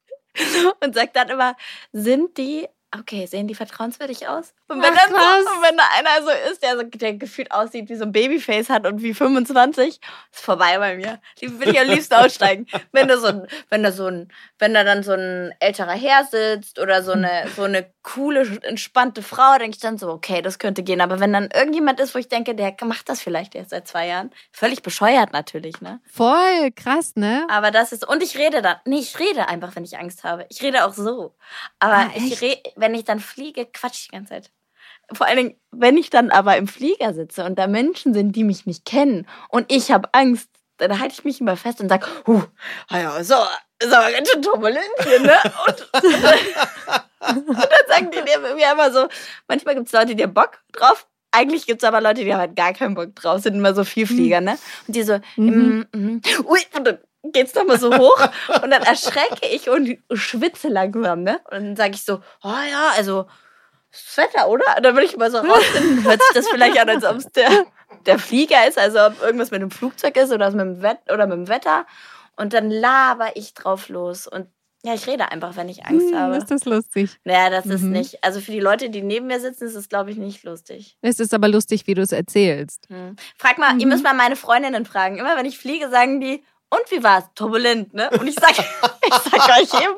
[0.83, 1.55] und sage dann immer,
[1.91, 4.53] sind die, okay, sehen die vertrauenswürdig aus?
[4.67, 7.51] Und wenn, Ach, dann so, und wenn da einer so ist, der, so, der gefühlt
[7.51, 10.01] aussieht wie so ein Babyface hat und wie 25, ist
[10.31, 11.19] vorbei bei mir.
[11.39, 12.67] Die will ich am liebsten aussteigen.
[12.91, 16.25] Wenn da so ein, wenn da so ein, wenn da dann so ein älterer Herr
[16.25, 20.59] sitzt oder so eine, so eine coole, entspannte Frau, denke ich dann so, okay, das
[20.59, 21.01] könnte gehen.
[21.01, 24.07] Aber wenn dann irgendjemand ist, wo ich denke, der macht das vielleicht erst seit zwei
[24.07, 25.99] Jahren, völlig bescheuert natürlich, ne?
[26.11, 27.45] Voll krass, ne?
[27.49, 30.45] Aber das ist, und ich rede dann, nee, ich rede einfach, wenn ich Angst habe.
[30.49, 31.35] Ich rede auch so.
[31.79, 32.41] Aber Ah, ich echt?
[32.81, 34.51] Wenn ich dann fliege, quatsch ich die ganze Zeit.
[35.13, 38.43] Vor allen Dingen, wenn ich dann aber im Flieger sitze und da Menschen sind, die
[38.43, 42.07] mich nicht kennen und ich habe Angst, dann halte ich mich immer fest und sage,
[42.25, 42.41] huh,
[42.89, 43.35] ah ja, so,
[43.79, 45.37] ist aber ganz schön turbulent hier, ne?
[45.67, 45.89] Und,
[47.47, 49.07] und dann sagen die mir immer so,
[49.47, 51.07] manchmal gibt es Leute, die haben Bock drauf.
[51.31, 53.83] Eigentlich gibt es aber Leute, die haben halt gar keinen Bock drauf, sind immer so
[53.85, 54.57] Vielflieger, ne?
[54.87, 55.85] Und die so, Mhm.
[55.93, 58.19] mm, mm, ui, und dann geht's nochmal so hoch
[58.63, 61.39] und dann erschrecke ich und schwitze langsam, ne?
[61.51, 63.27] Und dann sage ich so, oh ja, also
[63.91, 64.65] das Wetter, oder?
[64.77, 67.27] Und dann will ich immer so rausfinden, hört sich das vielleicht an, als ob es
[67.31, 67.49] der,
[68.05, 71.27] der Flieger ist, also ob irgendwas mit dem Flugzeug ist oder, mit dem, Wett oder
[71.27, 71.85] mit dem Wetter.
[72.37, 74.27] Und dann laber ich drauf los.
[74.27, 74.47] Und
[74.83, 76.37] ja, ich rede einfach, wenn ich Angst Hm, habe.
[76.37, 77.19] ist das lustig.
[77.23, 77.91] Naja, das ist Mhm.
[77.91, 78.23] nicht.
[78.23, 80.97] Also für die Leute, die neben mir sitzen, ist es, glaube ich, nicht lustig.
[81.01, 82.87] Es ist aber lustig, wie du es erzählst.
[82.89, 83.15] Hm.
[83.37, 83.91] Frag mal, ihr Mhm.
[83.91, 85.17] müsst mal meine Freundinnen fragen.
[85.17, 87.25] Immer wenn ich fliege, sagen die, und wie war's?
[87.35, 88.09] Turbulent, ne?
[88.11, 89.95] Und ich sag, ich sag bei jedem,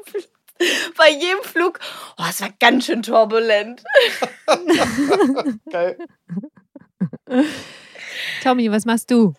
[0.97, 1.79] bei jedem Flug,
[2.17, 3.83] oh, es war ganz schön turbulent.
[5.71, 5.97] Geil.
[8.41, 9.33] Tommy, was machst du?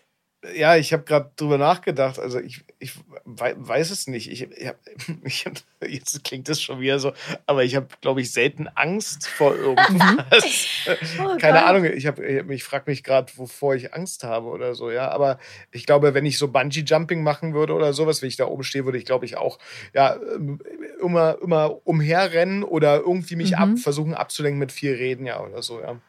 [0.53, 2.19] Ja, ich habe gerade drüber nachgedacht.
[2.19, 4.29] Also ich, ich wei- weiß es nicht.
[4.31, 4.75] Ich, ich hab,
[5.23, 5.53] ich hab,
[5.87, 7.13] jetzt klingt das schon wieder so,
[7.45, 10.43] aber ich habe, glaube ich, selten Angst vor irgendwas.
[11.19, 11.67] Oh Keine Gott.
[11.67, 11.85] Ahnung.
[11.85, 14.91] Ich, hab, ich frage mich gerade, wovor ich Angst habe oder so.
[14.91, 15.39] Ja, aber
[15.71, 18.63] ich glaube, wenn ich so Bungee Jumping machen würde oder sowas, wenn ich da oben
[18.63, 19.57] stehe, würde ich, glaube ich, auch
[19.95, 20.59] ja ähm,
[21.01, 23.57] immer immer umherrennen oder irgendwie mich Mhm.
[23.57, 25.79] ab, versuchen abzulenken mit viel Reden, ja oder so.
[25.81, 25.99] Ja,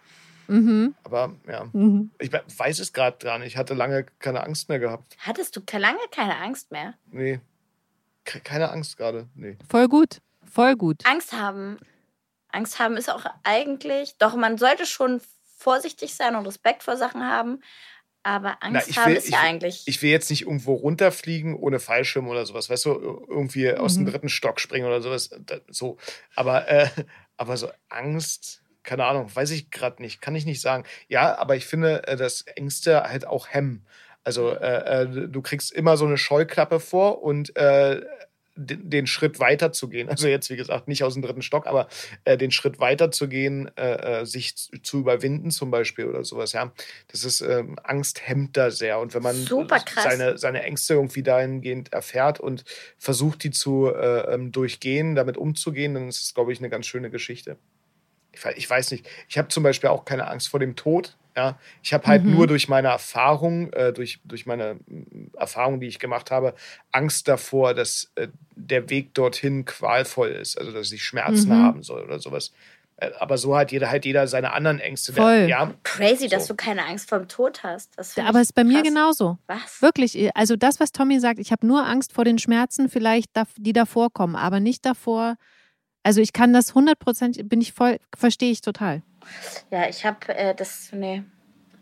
[0.49, 0.95] Mhm.
[1.05, 1.65] aber ja.
[1.73, 2.11] Mhm.
[2.19, 3.49] Ich we- weiß es gerade gar nicht.
[3.49, 5.17] Ich hatte lange keine Angst mehr gehabt.
[5.21, 6.95] Hattest du lange keine Angst mehr?
[7.11, 7.41] Nee.
[8.25, 9.29] Ke- Keine Angst gerade.
[9.35, 9.57] Nee.
[9.69, 10.21] Voll gut.
[10.51, 11.05] Voll gut.
[11.07, 11.79] Angst haben.
[12.49, 15.21] Angst haben ist auch eigentlich, doch man sollte schon
[15.59, 17.61] vorsichtig sein und Respekt vor Sachen haben.
[18.23, 19.83] Aber Angst ich haben will- ist ja ich eigentlich.
[19.87, 22.69] Ich will jetzt nicht irgendwo runterfliegen ohne Fallschirm oder sowas.
[22.69, 22.91] Weißt du,
[23.29, 24.11] irgendwie aus dem Mhm.
[24.11, 25.31] dritten Stock springen oder sowas.
[25.69, 25.97] So.
[26.35, 26.89] Aber, äh,
[27.37, 30.23] aber so Angst, keine Ahnung, weiß ich gerade nicht.
[30.23, 30.85] Kann ich nicht sagen.
[31.09, 33.85] Ja, aber ich finde, äh, dass Ängste halt auch hemmen.
[34.25, 38.01] Also äh, äh, du kriegst immer so eine Scheuklappe vor und äh,
[38.57, 40.09] den, den Schritt weiter zu gehen.
[40.17, 41.89] Also jetzt, wie gesagt, nicht aus dem dritten Stock, aber
[42.25, 46.73] äh, den Schritt weiter zu gehen, äh, sich zu, überwinden zum Beispiel oder sowas, ja.
[47.09, 48.99] Das ist, ähm, Angst hemmt da sehr.
[48.99, 49.37] Und wenn man
[49.95, 52.65] seine, seine Ängste irgendwie dahingehend erfährt und
[52.97, 56.87] versucht, die zu äh, ähm, durchgehen, damit umzugehen, dann ist es, glaube ich, eine ganz
[56.87, 57.59] schöne Geschichte.
[58.37, 59.09] Ich, we- ich weiß nicht.
[59.29, 61.17] Ich habe zum Beispiel auch keine Angst vor dem Tod.
[61.37, 62.31] Ja, ich habe halt Mhm.
[62.35, 66.55] nur durch meine Erfahrung, äh, durch, durch meine mm, Erfahrung, die ich gemacht habe,
[66.93, 71.63] Angst davor, dass äh, der Weg dorthin qualvoll ist, also dass ich Schmerzen Mhm.
[71.63, 72.53] haben soll oder sowas.
[72.97, 75.13] Äh, aber so hat jeder halt jeder seine anderen Ängste.
[75.13, 75.47] Der- Voll.
[75.51, 76.55] ja, Crazy, dass So.
[76.55, 77.99] du keine Angst vor dem Tod hast.
[78.19, 78.89] Aber es ist bei mir krass.
[78.89, 79.39] genauso.
[79.47, 79.83] Was?
[79.83, 80.31] Wirklich.
[80.35, 84.11] Also das, was Tommy sagt, ich habe nur Angst vor den Schmerzen, vielleicht, die davor
[84.11, 85.37] kommen, aber nicht davor.
[86.07, 86.97] Also ich kann das 100
[87.49, 89.03] bin ich voll, verstehe ich total.
[89.73, 90.91] Ja, ich habe äh, das.
[90.93, 91.25] Nee.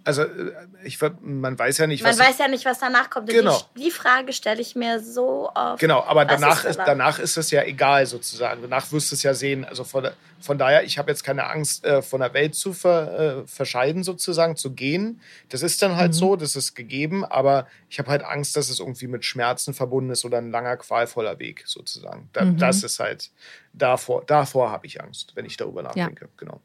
[0.04, 0.52] Also äh,
[0.84, 3.30] ich, man weiß ja nicht, Man was weiß ja nicht, was danach kommt.
[3.30, 3.58] Genau.
[3.76, 5.80] Die, die Frage stelle ich mir so oft.
[5.80, 7.18] Genau, aber danach ist danach?
[7.18, 8.60] ist es ja egal sozusagen.
[8.62, 9.64] Danach wirst du es ja sehen.
[9.64, 10.08] Also von,
[10.40, 14.04] von daher, ich habe jetzt keine Angst, äh, von der Welt zu ver, äh, verscheiden
[14.04, 15.20] sozusagen, zu gehen.
[15.48, 16.16] Das ist dann halt Mhm.
[16.18, 20.10] so, das ist gegeben, aber ich habe halt Angst, dass es irgendwie mit Schmerzen verbunden
[20.10, 22.28] ist oder ein langer, qualvoller Weg sozusagen.
[22.34, 22.58] Da, Mhm.
[22.58, 23.30] Das ist halt,
[23.72, 26.28] davor, davor habe ich Angst, wenn ich darüber nachdenke.
[26.36, 26.60] Genau.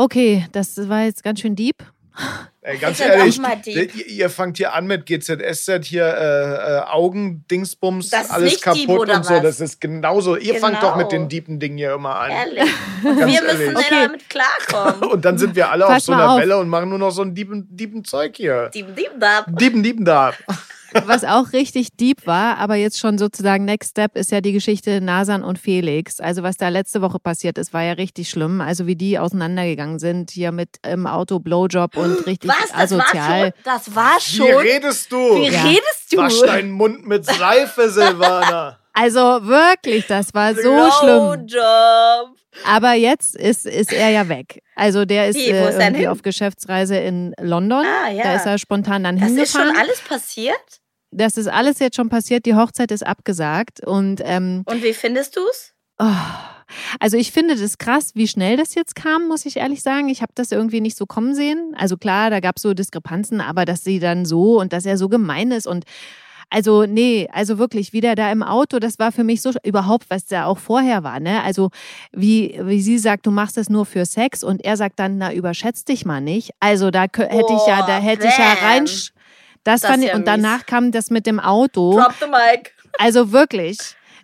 [0.00, 1.76] Okay, das war jetzt ganz schön deep.
[2.62, 8.62] Ey, ganz ehrlich, ihr, ihr fangt hier an mit GZSZ, hier äh, äh, Augendingsbums, alles
[8.62, 9.34] kaputt und so.
[9.34, 9.42] was?
[9.42, 10.36] Das ist genauso.
[10.36, 11.24] Ihr fangt doch mit Genau.
[11.24, 12.30] den deepen Dingen hier immer an.
[12.30, 12.72] Ehrlich.
[13.04, 13.76] Ganz wir müssen ehrlich.
[13.76, 13.88] Okay.
[13.90, 15.02] damit klarkommen.
[15.12, 16.40] Und dann sind wir alle Pass auf so einer auf.
[16.40, 18.70] Welle und machen nur noch so ein diepen, diepen Zeug hier.
[18.72, 19.44] Dieben, dieben, da.
[19.48, 20.32] Diepen, diepen da.
[21.06, 25.00] Was auch richtig deep war, aber jetzt schon sozusagen Next Step ist ja die Geschichte
[25.00, 26.18] Nasan und Felix.
[26.20, 28.60] Also was da letzte Woche passiert ist, war ja richtig schlimm.
[28.60, 32.56] Also wie die auseinandergegegangen sind, hier mit im Auto Blowjob und richtig Was?
[32.72, 33.40] Das war asozial.
[33.42, 33.52] schon.
[33.64, 34.56] Das war Wie schon.
[34.58, 35.16] redest du?
[35.36, 35.62] Wie Ja.
[35.62, 36.16] redest du?
[36.18, 38.79] Wasch deinen Mund mit Seife, Silvana.
[38.92, 41.46] Also wirklich, das war so schlimm.
[41.46, 42.36] Blowjob.
[42.66, 44.62] Aber jetzt ist, ist er ja weg.
[44.74, 47.84] Also der ist Wie, äh, ist irgendwie auf Geschäftsreise in London.
[47.86, 48.24] Ah, ja.
[48.24, 49.68] Da ist er spontan dann Das ist hingefahren.
[49.68, 50.80] schon alles passiert?
[51.12, 52.46] das ist alles jetzt schon passiert.
[52.46, 53.84] Die Hochzeit ist abgesagt.
[53.84, 55.72] Und ähm, Und wie findest du's?
[55.98, 56.06] Oh,
[57.00, 60.08] also ich finde das krass, wie schnell das jetzt kam, muss ich ehrlich sagen.
[60.08, 61.74] Ich habe das irgendwie nicht so kommen sehen.
[61.76, 64.96] Also klar, da gab es so Diskrepanzen, aber dass sie dann so und dass er
[64.96, 65.84] so gemein ist und
[66.50, 70.26] also nee, also wirklich wieder da im Auto, das war für mich so überhaupt, was
[70.26, 71.42] da auch vorher war, ne?
[71.42, 71.70] Also
[72.12, 75.32] wie wie sie sagt, du machst es nur für Sex und er sagt dann, na
[75.32, 76.50] überschätz dich mal nicht.
[76.60, 79.12] Also da hätte ich ja, da hätte ich ja rein das,
[79.64, 80.66] Das fand ist ich, ja und danach mies.
[80.66, 81.92] kam das mit dem Auto.
[81.96, 82.72] Drop the mic.
[82.98, 83.78] Also wirklich.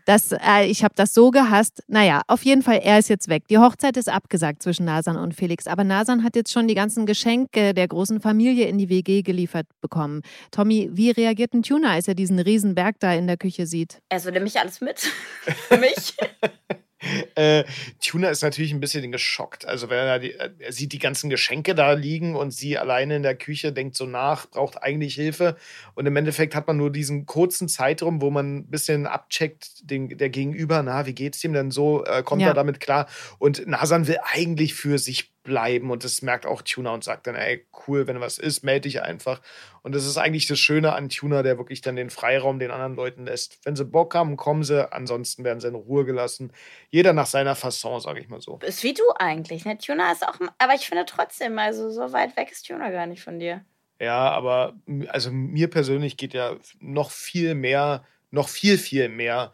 [0.07, 1.83] Das, äh, ich habe das so gehasst.
[1.89, 3.49] Naja, auf jeden Fall, er ist jetzt weg.
[3.49, 5.67] Die Hochzeit ist abgesagt zwischen Nasan und Felix.
[5.67, 9.67] Aber Nasan hat jetzt schon die ganzen Geschenke der großen Familie in die WG geliefert
[9.81, 10.23] bekommen.
[10.53, 14.01] Tommy, wie reagiert ein Tuner, als er diesen Riesenberg da in der Küche sieht?
[14.09, 15.01] Also nehme ich alles mit.
[15.69, 16.15] Für mich.
[17.37, 17.65] Äh,
[18.03, 19.67] Tuna ist natürlich ein bisschen geschockt.
[19.67, 23.23] Also, wenn er, die, er sieht die ganzen Geschenke da liegen und sie alleine in
[23.23, 25.57] der Küche denkt so nach, braucht eigentlich Hilfe.
[25.95, 30.17] Und im Endeffekt hat man nur diesen kurzen Zeitraum, wo man ein bisschen abcheckt, den,
[30.17, 32.05] der Gegenüber, na, wie geht's ihm denn so?
[32.07, 32.49] Äh, kommt Ja.
[32.49, 33.07] er damit klar?
[33.39, 37.37] Und Nasan will eigentlich für sich bleiben und das merkt auch Tuna und sagt dann,
[37.37, 39.41] ey, cool, wenn was ist, melde dich einfach.
[39.83, 42.97] Und das ist eigentlich das Schöne an Tuna, der wirklich dann den Freiraum den anderen
[42.97, 43.59] Leuten lässt.
[43.65, 46.53] Wenn sie Bock haben, kommen sie, ansonsten werden sie in Ruhe gelassen.
[46.91, 48.59] Jeder nach seiner Fasson, sage ich mal so.
[48.63, 49.79] Ist wie du eigentlich, ne?
[49.79, 50.39] Tuna ist auch.
[50.59, 53.65] Aber ich finde trotzdem, also so weit weg ist Tuna gar nicht von dir.
[54.01, 54.75] Ja, aber
[55.09, 59.53] also mir persönlich geht ja noch viel mehr, noch viel, viel mehr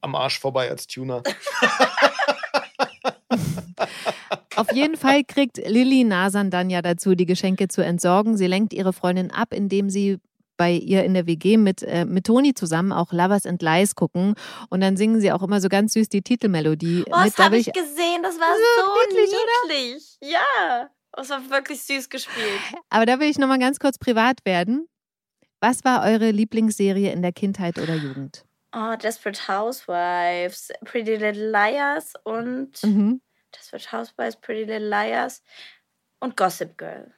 [0.00, 1.22] am Arsch vorbei als Tuna.
[4.56, 8.36] Auf jeden Fall kriegt Lilly Nasan dann ja dazu, die Geschenke zu entsorgen.
[8.36, 10.18] Sie lenkt ihre Freundin ab, indem sie
[10.56, 14.34] bei ihr in der WG mit, äh, mit Toni zusammen auch Lovers and Lies gucken.
[14.68, 17.04] Und dann singen sie auch immer so ganz süß die Titelmelodie.
[17.06, 17.38] Oh, das mit.
[17.38, 18.22] Da habe ich gesehen.
[18.22, 19.30] Das war so niedlich,
[19.64, 20.18] niedlich.
[20.20, 20.90] Ja.
[21.12, 22.60] Das war wirklich süß gespielt.
[22.90, 24.86] Aber da will ich nochmal ganz kurz privat werden.
[25.60, 28.44] Was war eure Lieblingsserie in der Kindheit oder Jugend?
[28.72, 33.20] Oh, Desperate Housewives, Pretty Little Liars und Mhm.
[33.54, 35.42] Desperate Housewives, Pretty Little Liars
[36.20, 37.12] und Gossip Girl.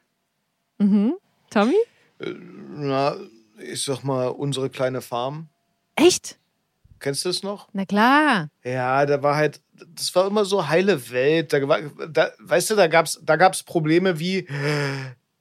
[0.78, 1.14] Mhm.
[1.50, 1.76] Tommy?
[2.20, 3.16] Äh, Na,
[3.58, 5.48] ich sag mal, unsere kleine Farm.
[5.96, 6.38] Echt?
[7.00, 7.68] Kennst du es noch?
[7.72, 8.48] Na klar.
[8.64, 11.52] Ja, da war halt, das war immer so heile Welt.
[11.52, 14.46] Da, war, da, weißt du, da gab's, da gab's Probleme wie,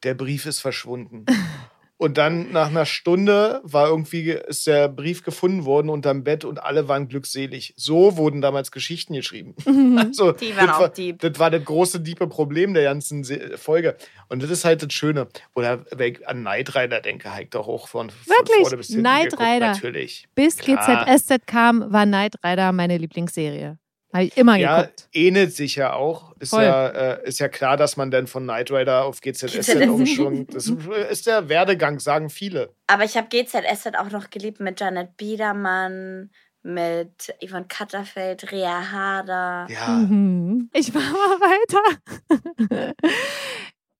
[0.03, 1.25] der Brief ist verschwunden.
[2.01, 6.63] Und dann nach einer Stunde war irgendwie, ist der Brief gefunden worden unterm Bett und
[6.63, 7.75] alle waren glückselig.
[7.77, 9.53] So wurden damals Geschichten geschrieben.
[10.01, 11.19] Also, Die waren das auch war, deep.
[11.19, 13.23] Das war das große, diepe Problem der ganzen
[13.55, 13.97] Folge.
[14.29, 15.27] Und das ist halt das Schöne.
[15.53, 18.61] Oder wenn ich an Knight Rider denke, ich doch auch von, von Wirklich?
[18.61, 19.67] vorne bis hinten Knight Rider.
[19.67, 20.27] Natürlich.
[20.33, 21.05] Bis Klar.
[21.05, 23.77] GZSZ kam, war Knight Rider meine Lieblingsserie.
[24.13, 25.07] Habe ich immer Ja, geguckt.
[25.13, 26.33] ähnelt sich ja auch.
[26.39, 26.63] Ist Voll.
[26.63, 29.87] ja, äh, ist ja klar, dass man dann von Knight Rider auf GZSZ GZSZ.
[29.89, 30.53] umschwingt.
[30.55, 30.71] Das
[31.09, 32.73] ist der Werdegang, sagen viele.
[32.87, 36.29] Aber ich habe GZSZ auch noch geliebt mit Janet Biedermann,
[36.63, 39.67] mit Yvonne Katterfeld, Rea Harder.
[39.69, 40.69] Ja, Mhm.
[40.73, 42.93] Ich war mal weiter.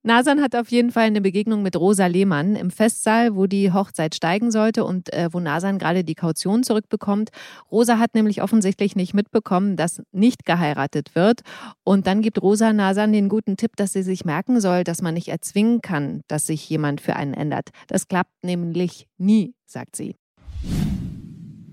[0.04, 4.16] Nasan hat auf jeden Fall eine Begegnung mit Rosa Lehmann im Festsaal, wo die Hochzeit
[4.16, 7.30] steigen sollte und äh, wo Nasan gerade die Kaution zurückbekommt.
[7.72, 11.42] Rosa hat nämlich offensichtlich nicht mitbekommen, dass nicht geheiratet wird.
[11.84, 15.14] Und dann gibt Rosa Nasan den guten Tipp, dass sie sich merken soll, dass man
[15.14, 17.70] nicht erzwingen kann, dass sich jemand für einen ändert.
[17.86, 20.16] Das klappt nämlich nie, sagt sie.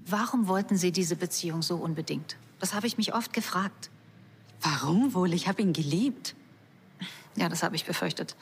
[0.05, 2.37] Warum wollten Sie diese Beziehung so unbedingt?
[2.61, 3.91] Das habe ich mich oft gefragt.
[4.61, 5.33] Warum wohl?
[5.33, 6.35] Ich habe ihn geliebt.
[7.39, 8.35] Ja, das habe ich befürchtet.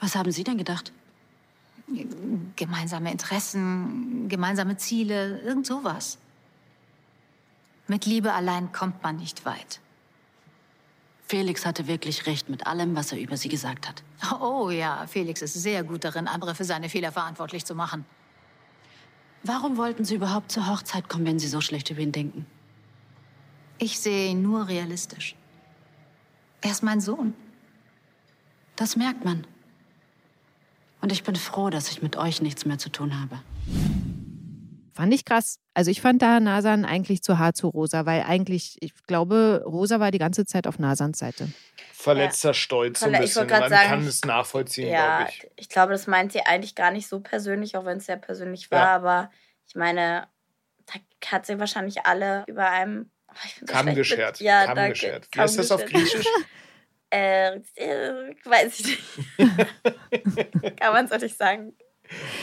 [0.00, 0.92] Was haben Sie denn gedacht?
[2.56, 6.18] Gemeinsame Interessen, gemeinsame Ziele, irgend sowas.
[7.86, 9.80] Mit Liebe allein kommt man nicht weit.
[11.26, 14.02] Felix hatte wirklich recht mit allem, was er über Sie gesagt hat.
[14.40, 18.04] Oh ja, Felix ist sehr gut darin, andere für seine Fehler verantwortlich zu machen.
[19.44, 22.44] Warum wollten Sie überhaupt zur Hochzeit kommen, wenn Sie so schlecht über ihn denken?
[23.78, 25.36] Ich sehe ihn nur realistisch.
[26.60, 27.34] Er ist mein Sohn.
[28.78, 29.46] Das merkt man.
[31.00, 33.40] Und ich bin froh, dass ich mit euch nichts mehr zu tun habe.
[34.94, 35.60] Fand ich krass.
[35.74, 40.00] Also ich fand da Nasan eigentlich zu hart zu Rosa, weil eigentlich, ich glaube, Rosa
[40.00, 41.48] war die ganze Zeit auf Nasans Seite.
[41.92, 43.40] Verletzter Stolz so ein Verle- ich bisschen.
[43.42, 45.50] wollte grad Man sagen, kann es nachvollziehen, Ja, glaube ich.
[45.56, 48.70] ich glaube, das meint sie eigentlich gar nicht so persönlich, auch wenn es sehr persönlich
[48.72, 48.78] war.
[48.80, 48.94] Ja.
[48.96, 49.30] Aber
[49.68, 50.26] ich meine,
[50.86, 50.94] da
[51.30, 53.10] hat sie wahrscheinlich alle über einem.
[53.28, 54.40] Oh, ich bin so Kamm geschert.
[54.40, 54.92] Mit, ja, Kamm danke.
[54.94, 55.28] geschert.
[55.32, 55.84] Wie ist das auf.
[55.84, 56.26] Griechisch?
[57.10, 59.00] Äh, äh, weiß ich nicht.
[60.76, 61.74] kann man es auch nicht sagen.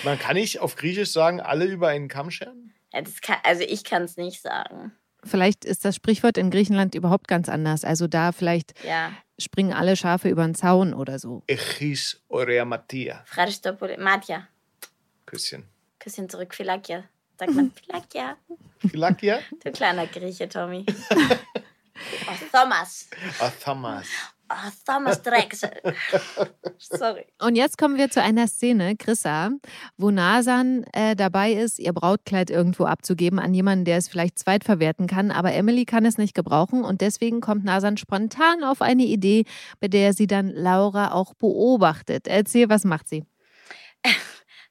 [0.03, 2.73] Man kann nicht auf Griechisch sagen, alle über einen Kamm scheren?
[2.93, 4.91] Ja, das kann, also ich kann es nicht sagen.
[5.23, 7.83] Vielleicht ist das Sprichwort in Griechenland überhaupt ganz anders.
[7.83, 9.11] Also da vielleicht Ja.
[9.39, 11.43] springen alle Schafe über den Zaun oder so.
[11.47, 13.23] Echis orea Mattia.
[13.25, 13.97] Fraristopoli.
[13.97, 14.47] Matja.
[15.25, 15.67] Küsschen.
[15.99, 16.53] Küsschen zurück.
[16.53, 17.05] Philakia.
[17.39, 18.37] Sagt man Philakia.
[18.87, 19.39] Philakia?
[19.63, 20.85] Du kleiner Grieche, Tommy.
[21.09, 23.09] oh, Thomas.
[24.49, 25.71] Oh, Thomas Drexel.
[26.77, 27.25] Sorry.
[27.41, 29.49] Und jetzt kommen wir zu einer Szene, Chrissa,
[29.97, 35.07] wo Nasan äh, dabei ist, ihr Brautkleid irgendwo abzugeben an jemanden, der es vielleicht zweitverwerten
[35.07, 35.31] kann.
[35.31, 39.45] Aber Emily kann es nicht gebrauchen und deswegen kommt Nasan spontan auf eine Idee,
[39.79, 42.27] bei der sie dann Laura auch beobachtet.
[42.27, 43.25] Erzähl, was macht sie?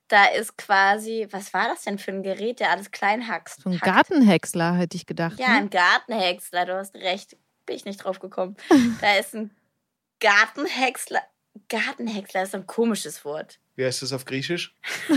[0.08, 3.62] Da ist quasi, was war das denn für ein Gerät, der alles klein hackst?
[3.62, 3.84] So ein hackt?
[3.84, 5.40] Gartenhäcksler, hätte ich gedacht.
[5.40, 5.54] Ja, ne?
[5.56, 7.38] ein Gartenhäcksler, du hast recht.
[7.64, 8.56] Bin ich nicht drauf gekommen.
[9.00, 9.50] da ist ein
[10.24, 11.20] Gartenhäcksler.
[11.68, 13.60] Gartenhäcksler ist ein komisches Wort.
[13.76, 14.74] Wie heißt das auf Griechisch?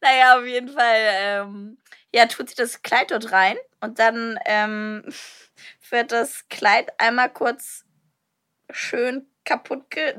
[0.00, 1.78] Naja, auf jeden Fall, ähm,
[2.12, 5.04] ja, tut sie das Kleid dort rein und dann ähm,
[5.90, 7.84] wird das Kleid einmal kurz
[8.70, 10.14] schön kaputt ge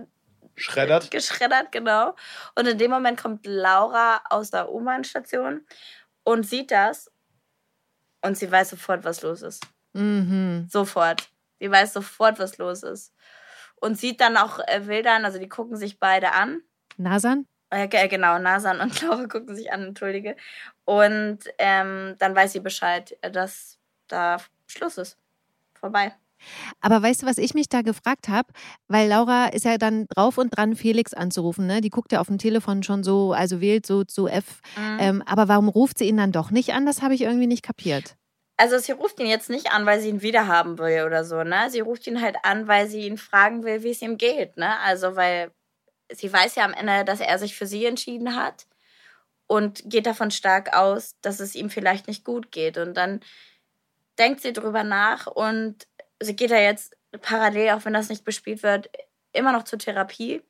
[0.56, 1.12] Schreddert?
[1.12, 2.16] geschreddert, genau.
[2.56, 5.66] Und in dem Moment kommt Laura aus der U-Bahn-Station
[6.24, 7.12] und sieht das
[8.22, 9.66] und sie weiß sofort, was los ist.
[9.94, 10.68] Mhm.
[10.70, 11.33] Sofort.
[11.64, 13.14] Sie weiß sofort, was los ist.
[13.78, 16.62] Und sieht dann auch äh, Wildern, also die gucken sich beide an.
[16.98, 17.48] Nasan?
[17.70, 20.36] Äh, ge- genau, Nasan und Laura gucken sich an, entschuldige.
[20.84, 25.18] Und ähm, dann weiß sie Bescheid, äh, dass da Schluss ist.
[25.74, 26.14] Vorbei.
[26.82, 28.50] Aber weißt du, was ich mich da gefragt habe?
[28.90, 31.66] Weil Laura ist ja dann drauf und dran, Felix anzurufen.
[31.66, 31.80] Ne?
[31.80, 34.60] Die guckt ja auf dem Telefon schon so, also wählt so zu F.
[34.76, 34.98] Mhm.
[35.00, 36.86] Ähm, aber warum ruft sie ihn dann doch nicht an?
[36.86, 38.18] Das habe ich irgendwie nicht kapiert.
[38.58, 41.70] Also sie ruft ihn jetzt nicht an, weil sie ihn wiederhaben will oder so, ne?
[41.70, 44.80] Sie ruft ihn halt an, weil sie ihn fragen will, wie es ihm geht, ne?
[44.80, 45.52] Also weil
[46.12, 48.68] sie weiß ja am Ende, dass er sich für sie entschieden hat
[49.48, 52.78] und geht davon stark aus, dass es ihm vielleicht nicht gut geht.
[52.78, 53.22] Und dann
[54.20, 55.88] denkt sie drüber nach und
[56.20, 58.90] sie geht ja jetzt parallel, auch wenn das nicht bespielt wird,
[59.34, 60.42] immer noch zur Therapie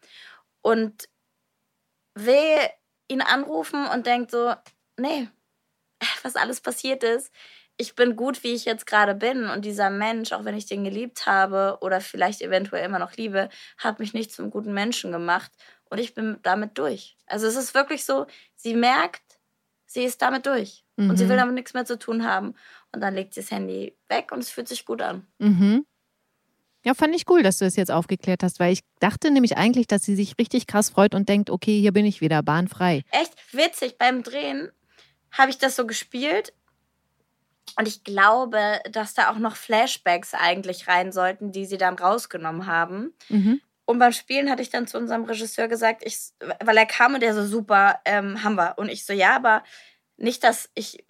[0.61, 1.09] und
[2.15, 2.59] will
[3.07, 4.53] ihn anrufen und denkt so,
[4.97, 5.27] nee,
[6.23, 7.31] was alles passiert ist,
[7.77, 9.45] ich bin gut, wie ich jetzt gerade bin.
[9.49, 13.49] Und dieser Mensch, auch wenn ich den geliebt habe oder vielleicht eventuell immer noch liebe,
[13.77, 15.51] hat mich nicht zum guten Menschen gemacht.
[15.89, 17.17] Und ich bin damit durch.
[17.25, 19.21] Also es ist wirklich so, sie merkt,
[19.85, 20.83] sie ist damit durch.
[20.95, 21.29] Und sie Mhm.
[21.29, 22.53] will damit nichts mehr zu tun haben.
[22.91, 25.25] Und dann legt sie das Handy weg und es fühlt sich gut an.
[25.39, 25.85] Mhm.
[26.85, 29.87] Ja, fand ich cool, dass du das jetzt aufgeklärt hast, weil ich dachte nämlich eigentlich,
[29.87, 33.03] dass sie sich richtig krass freut und denkt, okay, hier bin ich wieder, bahnfrei.
[33.09, 33.97] Echt witzig.
[33.97, 34.69] Beim Drehen
[35.31, 36.53] habe ich das so gespielt.
[37.77, 42.67] Und ich glaube, dass da auch noch Flashbacks eigentlich rein sollten, die sie dann rausgenommen
[42.67, 43.13] haben.
[43.29, 43.61] Mhm.
[43.85, 46.17] Und beim Spielen hatte ich dann zu unserem Regisseur gesagt, ich,
[46.63, 48.75] weil er kam und der so, super, ähm, haben wir.
[48.77, 49.63] Und ich so, ja, aber
[50.17, 51.03] nicht, dass ich,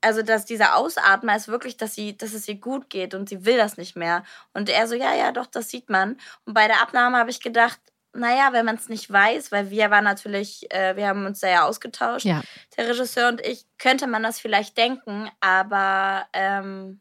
[0.00, 3.44] also dass dieser Ausatmer ist wirklich, dass sie, dass es ihr gut geht und sie
[3.44, 4.24] will das nicht mehr.
[4.54, 6.18] Und er so, ja, ja, doch, das sieht man.
[6.46, 7.80] Und bei der Abnahme habe ich gedacht,
[8.12, 11.48] naja, wenn man es nicht weiß, weil wir waren natürlich, äh, wir haben uns da
[11.48, 12.42] ja ausgetauscht, Ja.
[12.76, 17.00] der Regisseur und ich, könnte man das vielleicht denken, aber ähm,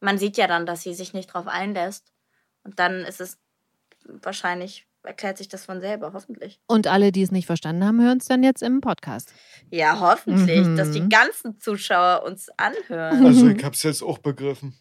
[0.00, 2.12] man sieht ja dann, dass sie sich nicht drauf einlässt.
[2.62, 3.38] Und dann ist es
[4.04, 6.60] wahrscheinlich, erklärt sich das von selber, hoffentlich.
[6.66, 9.32] Und alle, die es nicht verstanden haben, hören es dann jetzt im Podcast.
[9.70, 10.76] Ja, hoffentlich, Mhm.
[10.76, 13.24] dass die ganzen Zuschauer uns anhören.
[13.24, 14.76] Also, ich hab's jetzt auch begriffen.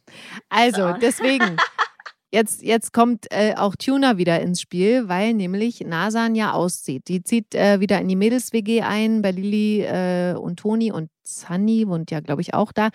[0.50, 0.94] Also, So.
[1.00, 1.58] deswegen.
[2.36, 7.08] Jetzt, jetzt kommt äh, auch Tuna wieder ins Spiel, weil nämlich Nasan ja auszieht.
[7.08, 11.88] Die zieht äh, wieder in die Mädels-WG ein, bei Lilly äh, und Toni und Sunny
[11.88, 12.90] wohnt ja, glaube ich, auch da.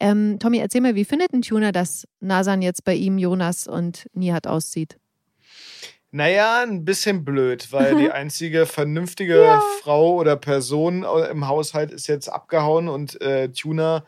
[0.00, 4.08] Ähm, Tommy, erzähl mir, wie findet ein Tuna, dass Nasan jetzt bei ihm, Jonas und
[4.14, 4.98] Nihat auszieht?
[6.10, 12.26] Naja, ein bisschen blöd, weil die einzige vernünftige Frau oder Person im Haushalt ist jetzt
[12.26, 14.04] abgehauen und äh, Tuna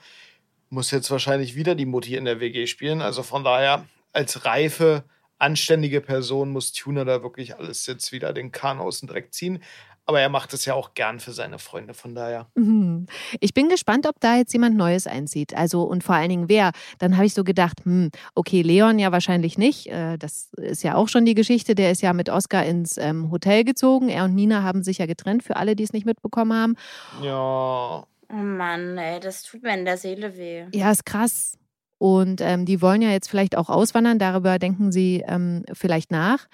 [0.68, 3.02] muss jetzt wahrscheinlich wieder die Mutti in der WG spielen.
[3.02, 3.84] Also von daher,
[4.14, 5.04] als reife,
[5.38, 9.62] anständige Person muss Tuna da wirklich alles jetzt wieder den Kahn aus dem Dreck ziehen.
[10.06, 12.46] Aber er macht es ja auch gern für seine Freunde, von daher.
[12.56, 13.06] Mhm.
[13.40, 15.56] Ich bin gespannt, ob da jetzt jemand Neues einzieht.
[15.56, 16.72] Also und vor allen Dingen wer.
[16.98, 19.86] Dann habe ich so gedacht, hm, okay, Leon ja wahrscheinlich nicht.
[19.86, 21.74] Äh, Das ist ja auch schon die Geschichte.
[21.74, 24.10] Der ist ja mit Oscar ins ähm, Hotel gezogen.
[24.10, 26.76] Er und Nina haben sich ja getrennt, für alle, die es nicht mitbekommen haben.
[27.22, 28.04] Ja.
[28.28, 30.66] Oh Mann, ey, das tut mir in der Seele weh.
[30.74, 31.56] Ja, ist krass.
[31.98, 36.46] Und ähm, die wollen ja jetzt vielleicht auch auswandern, darüber denken sie ähm, vielleicht nach.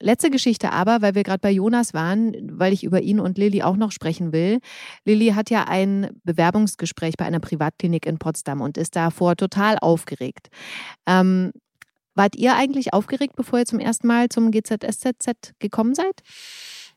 [0.00, 3.62] Letzte Geschichte aber, weil wir gerade bei Jonas waren, weil ich über ihn und Lilly
[3.62, 4.60] auch noch sprechen will.
[5.04, 10.48] Lilly hat ja ein Bewerbungsgespräch bei einer Privatklinik in Potsdam und ist davor total aufgeregt.
[11.06, 11.52] Ähm,
[12.14, 16.22] wart ihr eigentlich aufgeregt, bevor ihr zum ersten Mal zum GZSZ gekommen seid?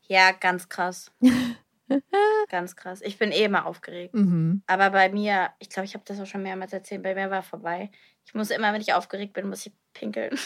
[0.07, 1.11] Ja, ganz krass.
[2.49, 3.01] ganz krass.
[3.03, 4.13] Ich bin eh immer aufgeregt.
[4.13, 4.61] Mhm.
[4.67, 7.43] Aber bei mir, ich glaube, ich habe das auch schon mehrmals erzählt, bei mir war
[7.43, 7.91] vorbei.
[8.25, 10.37] Ich muss immer, wenn ich aufgeregt bin, muss ich pinkeln.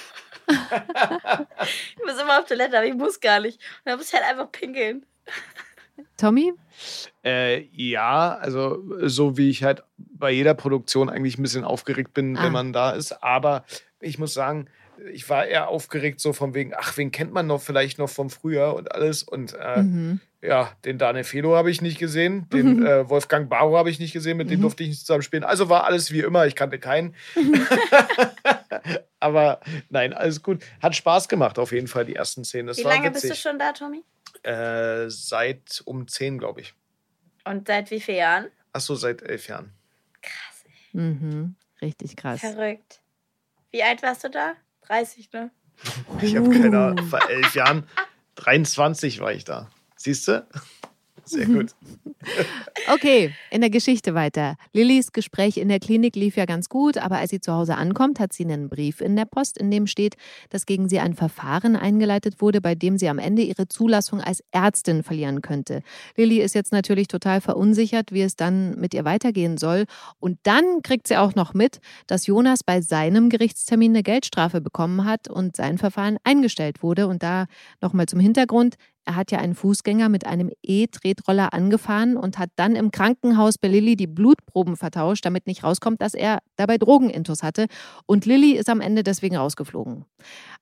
[0.49, 3.57] ich muss immer auf Toilette, aber ich muss gar nicht.
[3.59, 5.05] Und dann muss ich halt einfach pinkeln.
[6.17, 6.53] Tommy?
[7.25, 12.37] Äh, ja, also so wie ich halt bei jeder Produktion eigentlich ein bisschen aufgeregt bin,
[12.37, 12.43] Ah.
[12.43, 13.23] wenn man da ist.
[13.23, 13.65] Aber
[13.99, 14.69] ich muss sagen,
[15.13, 18.29] ich war eher aufgeregt so von wegen, ach, wen kennt man noch vielleicht noch vom
[18.29, 19.23] Frühjahr und alles.
[19.23, 20.19] Und äh, Mhm.
[20.41, 24.13] Ja, den Daniel Felo habe ich nicht gesehen, den äh, Wolfgang Barrow habe ich nicht
[24.13, 24.63] gesehen, mit dem Mhm.
[24.63, 25.43] durfte ich nicht zusammen spielen.
[25.43, 27.15] Also war alles wie immer, ich kannte keinen.
[29.19, 29.59] Aber
[29.89, 30.63] nein, alles gut.
[30.81, 32.67] Hat Spaß gemacht auf jeden Fall, die ersten Szenen.
[32.67, 33.41] Das Wie war lange bist witzig.
[33.43, 34.03] du schon da, Tommy?
[34.43, 36.73] Äh, seit um 10, glaube ich.
[37.45, 38.45] Und seit wie vielen Jahren?
[38.73, 39.73] Achso, seit elf Jahren.
[40.21, 40.63] Krass,
[40.93, 41.55] Mhm.
[41.81, 42.39] Richtig krass.
[42.41, 43.01] verrückt.
[43.71, 44.53] Wie alt warst du da?
[44.87, 45.51] 30, ne?
[46.21, 47.87] Ich habe keine Ahnung, vor elf Jahren.
[48.35, 49.69] 23 war ich da.
[49.99, 50.47] Siehst du?
[51.25, 51.75] Sehr gut.
[52.91, 54.55] Okay, in der Geschichte weiter.
[54.73, 58.19] Lillys Gespräch in der Klinik lief ja ganz gut, aber als sie zu Hause ankommt,
[58.19, 60.15] hat sie einen Brief in der Post, in dem steht,
[60.49, 64.43] dass gegen sie ein Verfahren eingeleitet wurde, bei dem sie am Ende ihre Zulassung als
[64.51, 65.81] Ärztin verlieren könnte.
[66.17, 69.85] Lilly ist jetzt natürlich total verunsichert, wie es dann mit ihr weitergehen soll.
[70.19, 75.05] Und dann kriegt sie auch noch mit, dass Jonas bei seinem Gerichtstermin eine Geldstrafe bekommen
[75.05, 77.07] hat und sein Verfahren eingestellt wurde.
[77.07, 77.45] Und da
[77.81, 78.75] nochmal zum Hintergrund.
[79.09, 83.67] Er hat ja einen Fußgänger mit einem E-Tretroller angefahren und hat dann im Krankenhaus bei
[83.67, 87.65] Lilly die Blutproben vertauscht, damit nicht rauskommt, dass er dabei Drogenintus hatte.
[88.05, 90.05] Und Lilly ist am Ende deswegen rausgeflogen.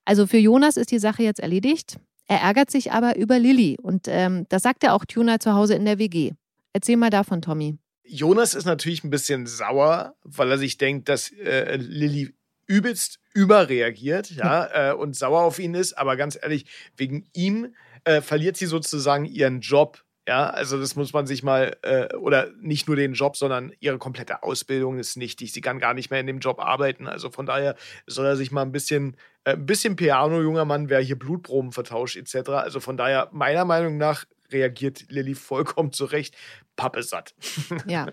[0.06, 1.98] Also für Jonas ist die Sache jetzt erledigt.
[2.26, 5.74] Er ärgert sich aber über Lilly und ähm, das sagt er auch Tuna zu Hause
[5.74, 6.32] in der WG.
[6.72, 7.76] Erzähl mal davon, Tommy.
[8.02, 12.32] Jonas ist natürlich ein bisschen sauer, weil er sich denkt, dass äh, Lilly
[12.66, 15.98] übelst überreagiert ja, äh, und sauer auf ihn ist.
[15.98, 16.64] Aber ganz ehrlich,
[16.96, 17.74] wegen ihm
[18.08, 20.02] äh, verliert sie sozusagen ihren Job.
[20.26, 23.98] Ja, also das muss man sich mal, äh, oder nicht nur den Job, sondern ihre
[23.98, 25.52] komplette Ausbildung ist nichtig.
[25.52, 27.06] Sie kann gar nicht mehr in dem Job arbeiten.
[27.06, 30.88] Also von daher soll er sich mal ein bisschen, äh, ein bisschen Piano, junger Mann,
[30.88, 32.50] wer hier Blutproben vertauscht etc.
[32.50, 36.36] Also von daher, meiner Meinung nach, reagiert Lilly vollkommen zurecht.
[36.76, 37.34] Pappe satt.
[37.86, 38.06] Ja.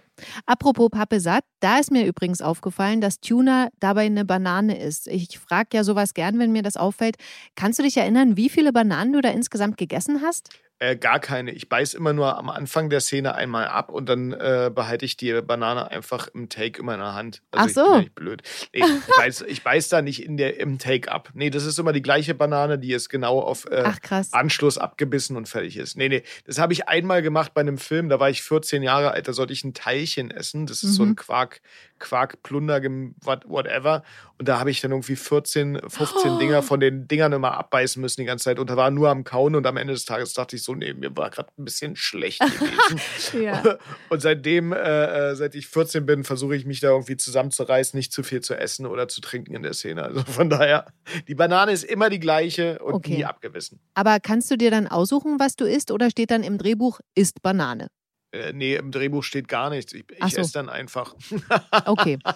[0.46, 5.08] Apropos Pappe satt, da ist mir übrigens aufgefallen, dass Tuna dabei eine Banane ist.
[5.08, 7.18] Ich frage ja sowas gern, wenn mir das auffällt.
[7.56, 10.50] Kannst du dich erinnern, wie viele Bananen du da insgesamt gegessen hast?
[10.80, 11.52] Äh, gar keine.
[11.52, 15.16] Ich beiß immer nur am Anfang der Szene einmal ab und dann äh, behalte ich
[15.16, 17.42] die Banane einfach im Take in meiner Hand.
[17.52, 17.86] Also Ach so.
[17.86, 18.44] Ich bin ja nicht blöd.
[18.74, 21.30] Nee, ich, beiß, ich beiß da nicht in der, im Take ab.
[21.34, 23.98] Nee, das ist immer die gleiche Banane, die ist genau auf äh, Ach.
[24.34, 25.96] Anschluss abgebissen und fertig ist.
[25.96, 29.12] Nee, nee, das habe ich einmal gemacht bei einem Film, da war ich 14 Jahre
[29.12, 30.66] alt, da sollte ich ein Teilchen essen.
[30.66, 31.12] Das ist so Mhm.
[31.12, 31.62] ein Quark,
[32.00, 34.04] Quark-Plunder, gem- what- whatever.
[34.38, 36.38] Und da habe ich dann irgendwie 14, 15 Oh.
[36.40, 38.60] Dinger von den Dingern immer abbeißen müssen die ganze Zeit.
[38.60, 40.94] Und da war nur am Kauen und am Ende des Tages dachte ich so, nee,
[40.94, 43.02] mir war gerade ein bisschen schlecht gewesen.
[43.42, 43.78] Ja.
[44.10, 48.12] Und seitdem, äh, äh, seit ich 14 bin, versuche ich mich da irgendwie zusammenzureißen, nicht
[48.12, 50.04] zu viel zu essen oder zu trinken in der Szene.
[50.04, 50.88] Also von daher,
[51.28, 53.18] die Banane ist immer die gleiche und Okay.
[53.18, 53.80] nie abgewissen.
[53.94, 57.42] Aber kannst du dir dann aussuchen, was du isst oder steht dann im Drehbuch, isst
[57.42, 57.88] Banane?
[58.32, 59.94] Äh, nee, im Drehbuch steht gar nichts.
[59.94, 60.42] Ich, ich so.
[60.42, 61.16] esse dann einfach.
[61.86, 62.18] Okay.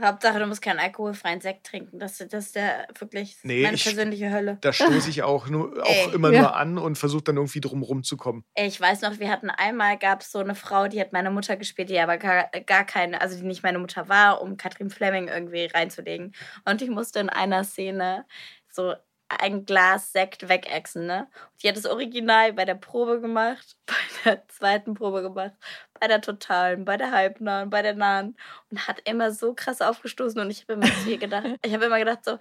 [0.00, 1.98] Hauptsache, du musst keinen alkoholfreien Sekt trinken.
[1.98, 4.58] Das, das ist der wirklich Nee, meine ich- persönliche Hölle.
[4.60, 6.14] Da stoße ich auch, nur, auch Ey.
[6.14, 6.40] immer Ja.
[6.42, 8.44] nur an und versuche dann irgendwie drum rumzukommen.
[8.54, 11.56] Ich weiß noch, wir hatten einmal, gab es so eine Frau, die hat meine Mutter
[11.56, 15.28] gespielt, die aber gar, gar keine, also die nicht meine Mutter war, um Katrin Fleming
[15.28, 16.34] irgendwie reinzulegen.
[16.64, 18.24] Und ich musste in einer Szene
[18.70, 18.94] so
[19.28, 21.28] ein Glas Sekt wegexen, ne?
[21.52, 25.52] Und die hat das Original bei der Probe gemacht, bei der zweiten Probe gemacht,
[26.00, 28.36] bei der totalen, bei der halbnahen, bei der nahen
[28.70, 31.86] und hat immer so krass aufgestoßen und ich habe immer zu ihr gedacht, ich habe
[31.86, 32.38] immer gedacht so,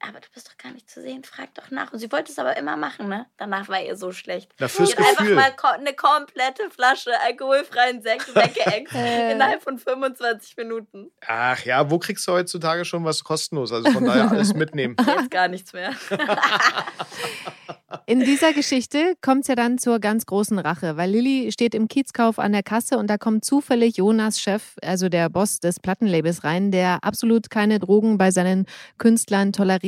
[0.00, 1.92] aber du bist doch gar nicht zu sehen, frag doch nach.
[1.92, 3.26] Und sie wollte es aber immer machen, ne?
[3.36, 4.52] Danach war ihr so schlecht.
[4.58, 5.34] Na, fürs Sie hat einfach Gefühl.
[5.36, 9.32] mal ko eine komplette Flasche alkoholfreien Sekt weggeext Äh.
[9.32, 11.10] innerhalb von 25 Minuten.
[11.26, 13.72] Ach ja, wo kriegst du heutzutage schon was kostenlos?
[13.72, 14.96] Also von daher alles mitnehmen.
[15.06, 15.92] Jetzt gar nichts mehr.
[18.06, 21.88] In dieser Geschichte kommt es ja dann zur ganz großen Rache, weil Lilly steht im
[21.88, 26.44] Kiezkauf an der Kasse und da kommt zufällig Jonas Chef, also der Boss des Plattenlabels
[26.44, 28.66] rein, der absolut keine Drogen bei seinen
[28.98, 29.87] Künstlern toleriert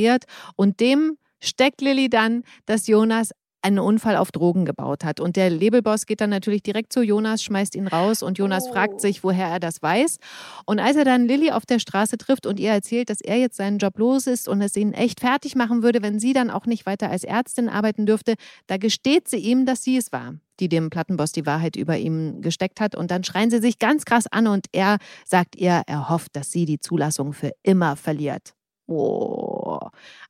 [0.56, 3.30] und dem steckt Lilly dann, dass Jonas
[3.62, 5.20] einen Unfall auf Drogen gebaut hat.
[5.20, 8.72] Und der Labelboss geht dann natürlich direkt zu Jonas, schmeißt ihn raus und Jonas Oh.
[8.72, 10.16] fragt sich, woher er das weiß.
[10.64, 13.56] Und als er dann Lilly auf der Straße trifft und ihr erzählt, dass er jetzt
[13.56, 16.64] seinen Job los ist und es ihn echt fertig machen würde, wenn sie dann auch
[16.66, 18.34] nicht weiter als Ärztin arbeiten dürfte,
[18.66, 22.40] da gesteht sie ihm, dass sie es war, die dem Plattenboss die Wahrheit über ihm
[22.40, 22.94] gesteckt hat.
[22.94, 24.96] Und dann schreien sie sich ganz krass an und er
[25.26, 28.54] sagt ihr, er hofft, dass sie die Zulassung für immer verliert.
[28.86, 29.69] Oh,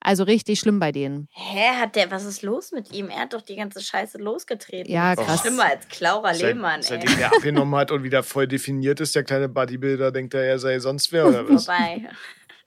[0.01, 1.29] also richtig schlimm bei denen.
[1.33, 3.09] Hä, hat der, was ist los mit ihm?
[3.09, 4.91] Er hat doch die ganze Scheiße losgetreten.
[4.93, 5.41] Ja, Das ist krass.
[5.43, 5.87] Schlimmer als
[6.39, 6.87] Seit, Lehmann, ey.
[6.87, 10.59] seitdem der abgenommen hat und wieder voll definiert ist, der kleine Bodybuilder, denkt er, er
[10.59, 11.67] sei sonst wer oder was?
[11.67, 12.09] Vorbei.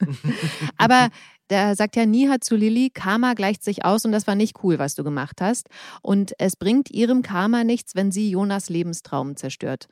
[0.76, 1.08] Aber
[1.50, 4.62] der sagt ja, nie hat zu Lilly, Karma gleicht sich aus und das war nicht
[4.62, 5.68] cool, was du gemacht hast.
[6.02, 9.86] Und es bringt ihrem Karma nichts, wenn sie Jonas Lebenstraum zerstört.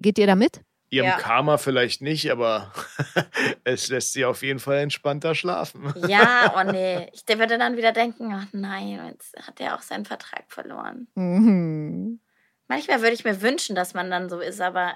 [0.00, 0.62] Geht ihr damit?
[0.90, 1.18] Ihrem Ja.
[1.18, 2.72] Karma vielleicht nicht, aber
[3.64, 5.94] es lässt sie auf jeden Fall entspannter schlafen.
[6.08, 7.08] Ja, oh nee.
[7.12, 11.06] Ich, der würde dann wieder denken, ach nein, jetzt hat er auch seinen Vertrag verloren.
[11.14, 12.20] Mhm.
[12.66, 14.94] Manchmal würde ich mir wünschen, dass man dann so ist, aber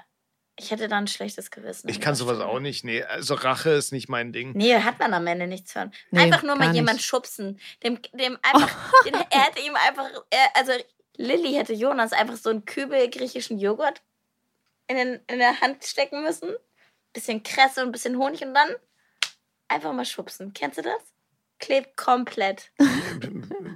[0.57, 1.89] ich hätte dann ein schlechtes Gewissen.
[1.89, 2.85] Ich kann sowas auch nicht.
[2.85, 4.53] Nee, also Rache ist nicht mein Ding.
[4.55, 5.91] Nee, hat man am Ende nichts von.
[6.11, 7.05] Nee, einfach nur mal jemand nicht.
[7.05, 7.59] schubsen.
[7.83, 8.69] Dem, dem einfach,
[9.05, 10.71] den, er hätte ihm einfach, er, also
[11.17, 14.01] Lilly hätte Jonas einfach so einen Kübel griechischen Joghurt
[14.87, 16.49] in, den, in der Hand stecken müssen.
[17.13, 18.75] Bisschen Kresse und ein bisschen Honig und dann
[19.67, 20.53] einfach mal schubsen.
[20.53, 21.01] Kennst du das?
[21.59, 22.71] Klebt komplett.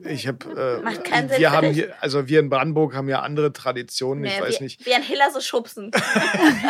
[0.06, 3.20] Ich habe, Macht keinen äh, Sinn wir haben hier, also wir in Brandenburg haben ja
[3.22, 4.24] andere Traditionen.
[4.24, 4.86] Ich Nee, weiß wie, nicht.
[4.86, 5.92] Wie ein Hiller so schubsen.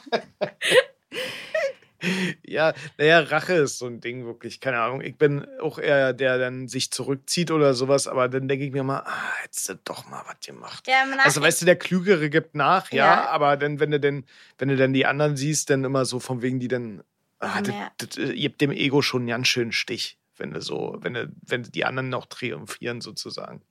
[2.46, 4.60] Ja, naja, Rache ist so ein Ding wirklich.
[4.60, 5.02] Keine Ahnung.
[5.02, 8.08] Ich bin auch eher der, der dann sich zurückzieht oder sowas.
[8.08, 10.88] Aber dann denke ich mir mal, ah, hättest du doch mal was gemacht.
[10.88, 13.30] Ja, Also weißt du, der Klügere gibt nach, ja, Ja.
[13.30, 14.26] aber dann, wenn du denn,
[14.58, 17.04] wenn du dann die anderen siehst, dann immer so von wegen die dann,
[17.40, 17.92] ah, das, Ja.
[17.98, 21.14] das, äh, ihr habt dem Ego schon einen ganz schönen Stich, wenn du so, wenn
[21.14, 23.62] du, wenn die anderen noch triumphieren sozusagen.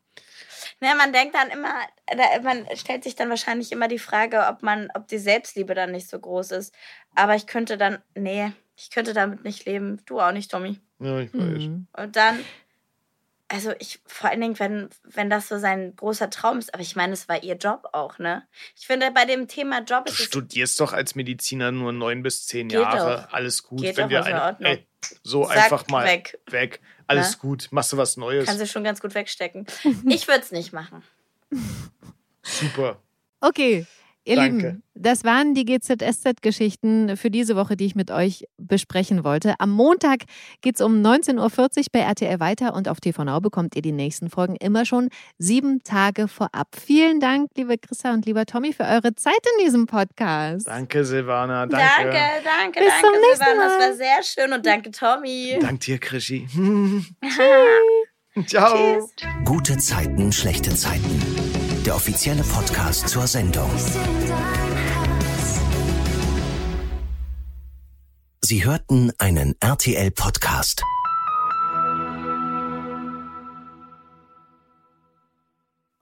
[0.80, 1.72] Ja, man denkt dann immer,
[2.06, 5.92] da- man stellt sich dann wahrscheinlich immer die Frage, ob man, ob die Selbstliebe dann
[5.92, 6.74] nicht so groß ist.
[7.14, 10.02] Aber ich könnte dann, nee, ich könnte damit nicht leben.
[10.06, 10.80] Du auch nicht, Tommy.
[10.98, 11.40] Ja, ich weiß.
[11.64, 11.86] Mhm.
[11.96, 12.44] Und dann,
[13.48, 16.96] also ich, vor allen Dingen, wenn, wenn das so sein großer Traum ist, aber ich
[16.96, 18.46] meine, es war ihr Job auch, ne?
[18.76, 22.22] Ich finde, bei dem Thema Job Du ist es studierst doch als Mediziner nur neun
[22.22, 23.22] bis zehn Geht Jahre.
[23.28, 23.32] doch.
[23.32, 23.82] Alles gut.
[23.82, 24.72] Geht wenn doch, ist in eine, Ordnung.
[24.72, 24.86] ey,
[25.22, 26.38] so Zack, einfach mal weg.
[26.50, 26.80] weg.
[27.06, 27.36] Alles Ne?
[27.38, 27.68] gut.
[27.70, 28.46] Machst du was Neues.
[28.46, 29.66] kann sie schon ganz gut wegstecken.
[30.08, 31.04] Ich würde es nicht machen.
[32.42, 33.00] Super.
[33.40, 33.86] Okay,
[34.26, 34.66] ihr Danke.
[34.66, 39.54] Lieben, das waren die GZSZ-Geschichten für diese Woche, die ich mit euch besprechen wollte.
[39.58, 40.24] Am Montag
[40.62, 43.92] geht es um 19.40 Uhr bei RTL weiter und auf TV Now bekommt ihr die
[43.92, 46.68] nächsten Folgen immer schon sieben Tage vorab.
[46.76, 50.66] Vielen Dank, liebe Chrissa und lieber Tommy, für eure Zeit in diesem Podcast.
[50.66, 51.66] Danke, Silvana.
[51.66, 51.86] Danke.
[51.86, 53.64] Danke, danke, Bis zum danke, nächsten Silvana.
[53.64, 53.88] Das Mal.
[53.88, 55.58] war sehr schön und danke, Tommy.
[55.60, 56.48] Dank dir, Krischi.
[58.46, 58.74] Ciao.
[58.76, 59.10] Tschüss.
[59.44, 61.25] Gute Zeiten, schlechte Zeiten.
[61.86, 63.70] Der offizielle Podcast zur Sendung.
[68.42, 70.82] Sie hörten einen RTL-Podcast.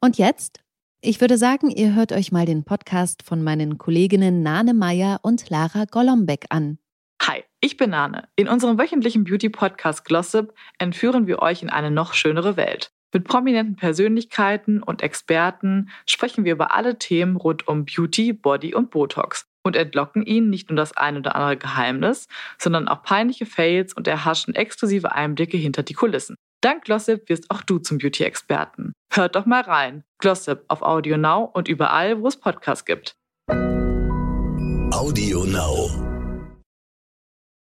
[0.01, 0.65] Und jetzt?
[1.03, 5.51] Ich würde sagen, ihr hört euch mal den Podcast von meinen Kolleginnen Nane Meyer und
[5.51, 6.79] Lara Golombek an.
[7.21, 8.27] Hi, ich bin Nane.
[8.37, 12.94] In unserem wöchentlichen Beauty-Podcast Glossip entführen wir euch in eine noch schönere Welt.
[13.15, 18.91] Mit prominenten Persönlichkeiten und Experten sprechen wir über alle Themen rund um Beauty, Body und
[18.91, 22.27] Botox und entlocken ihnen nicht nur das ein oder andere Geheimnis,
[22.59, 26.35] sondern auch peinliche Fails und erhaschen exklusive Einblicke hinter die Kulissen.
[26.61, 28.93] Dank Glossip wirst auch du zum Beauty-Experten.
[29.13, 30.03] Hört doch mal rein.
[30.19, 33.15] Glossip auf Audio Now und überall, wo es Podcasts gibt.
[34.91, 36.14] Audio Now.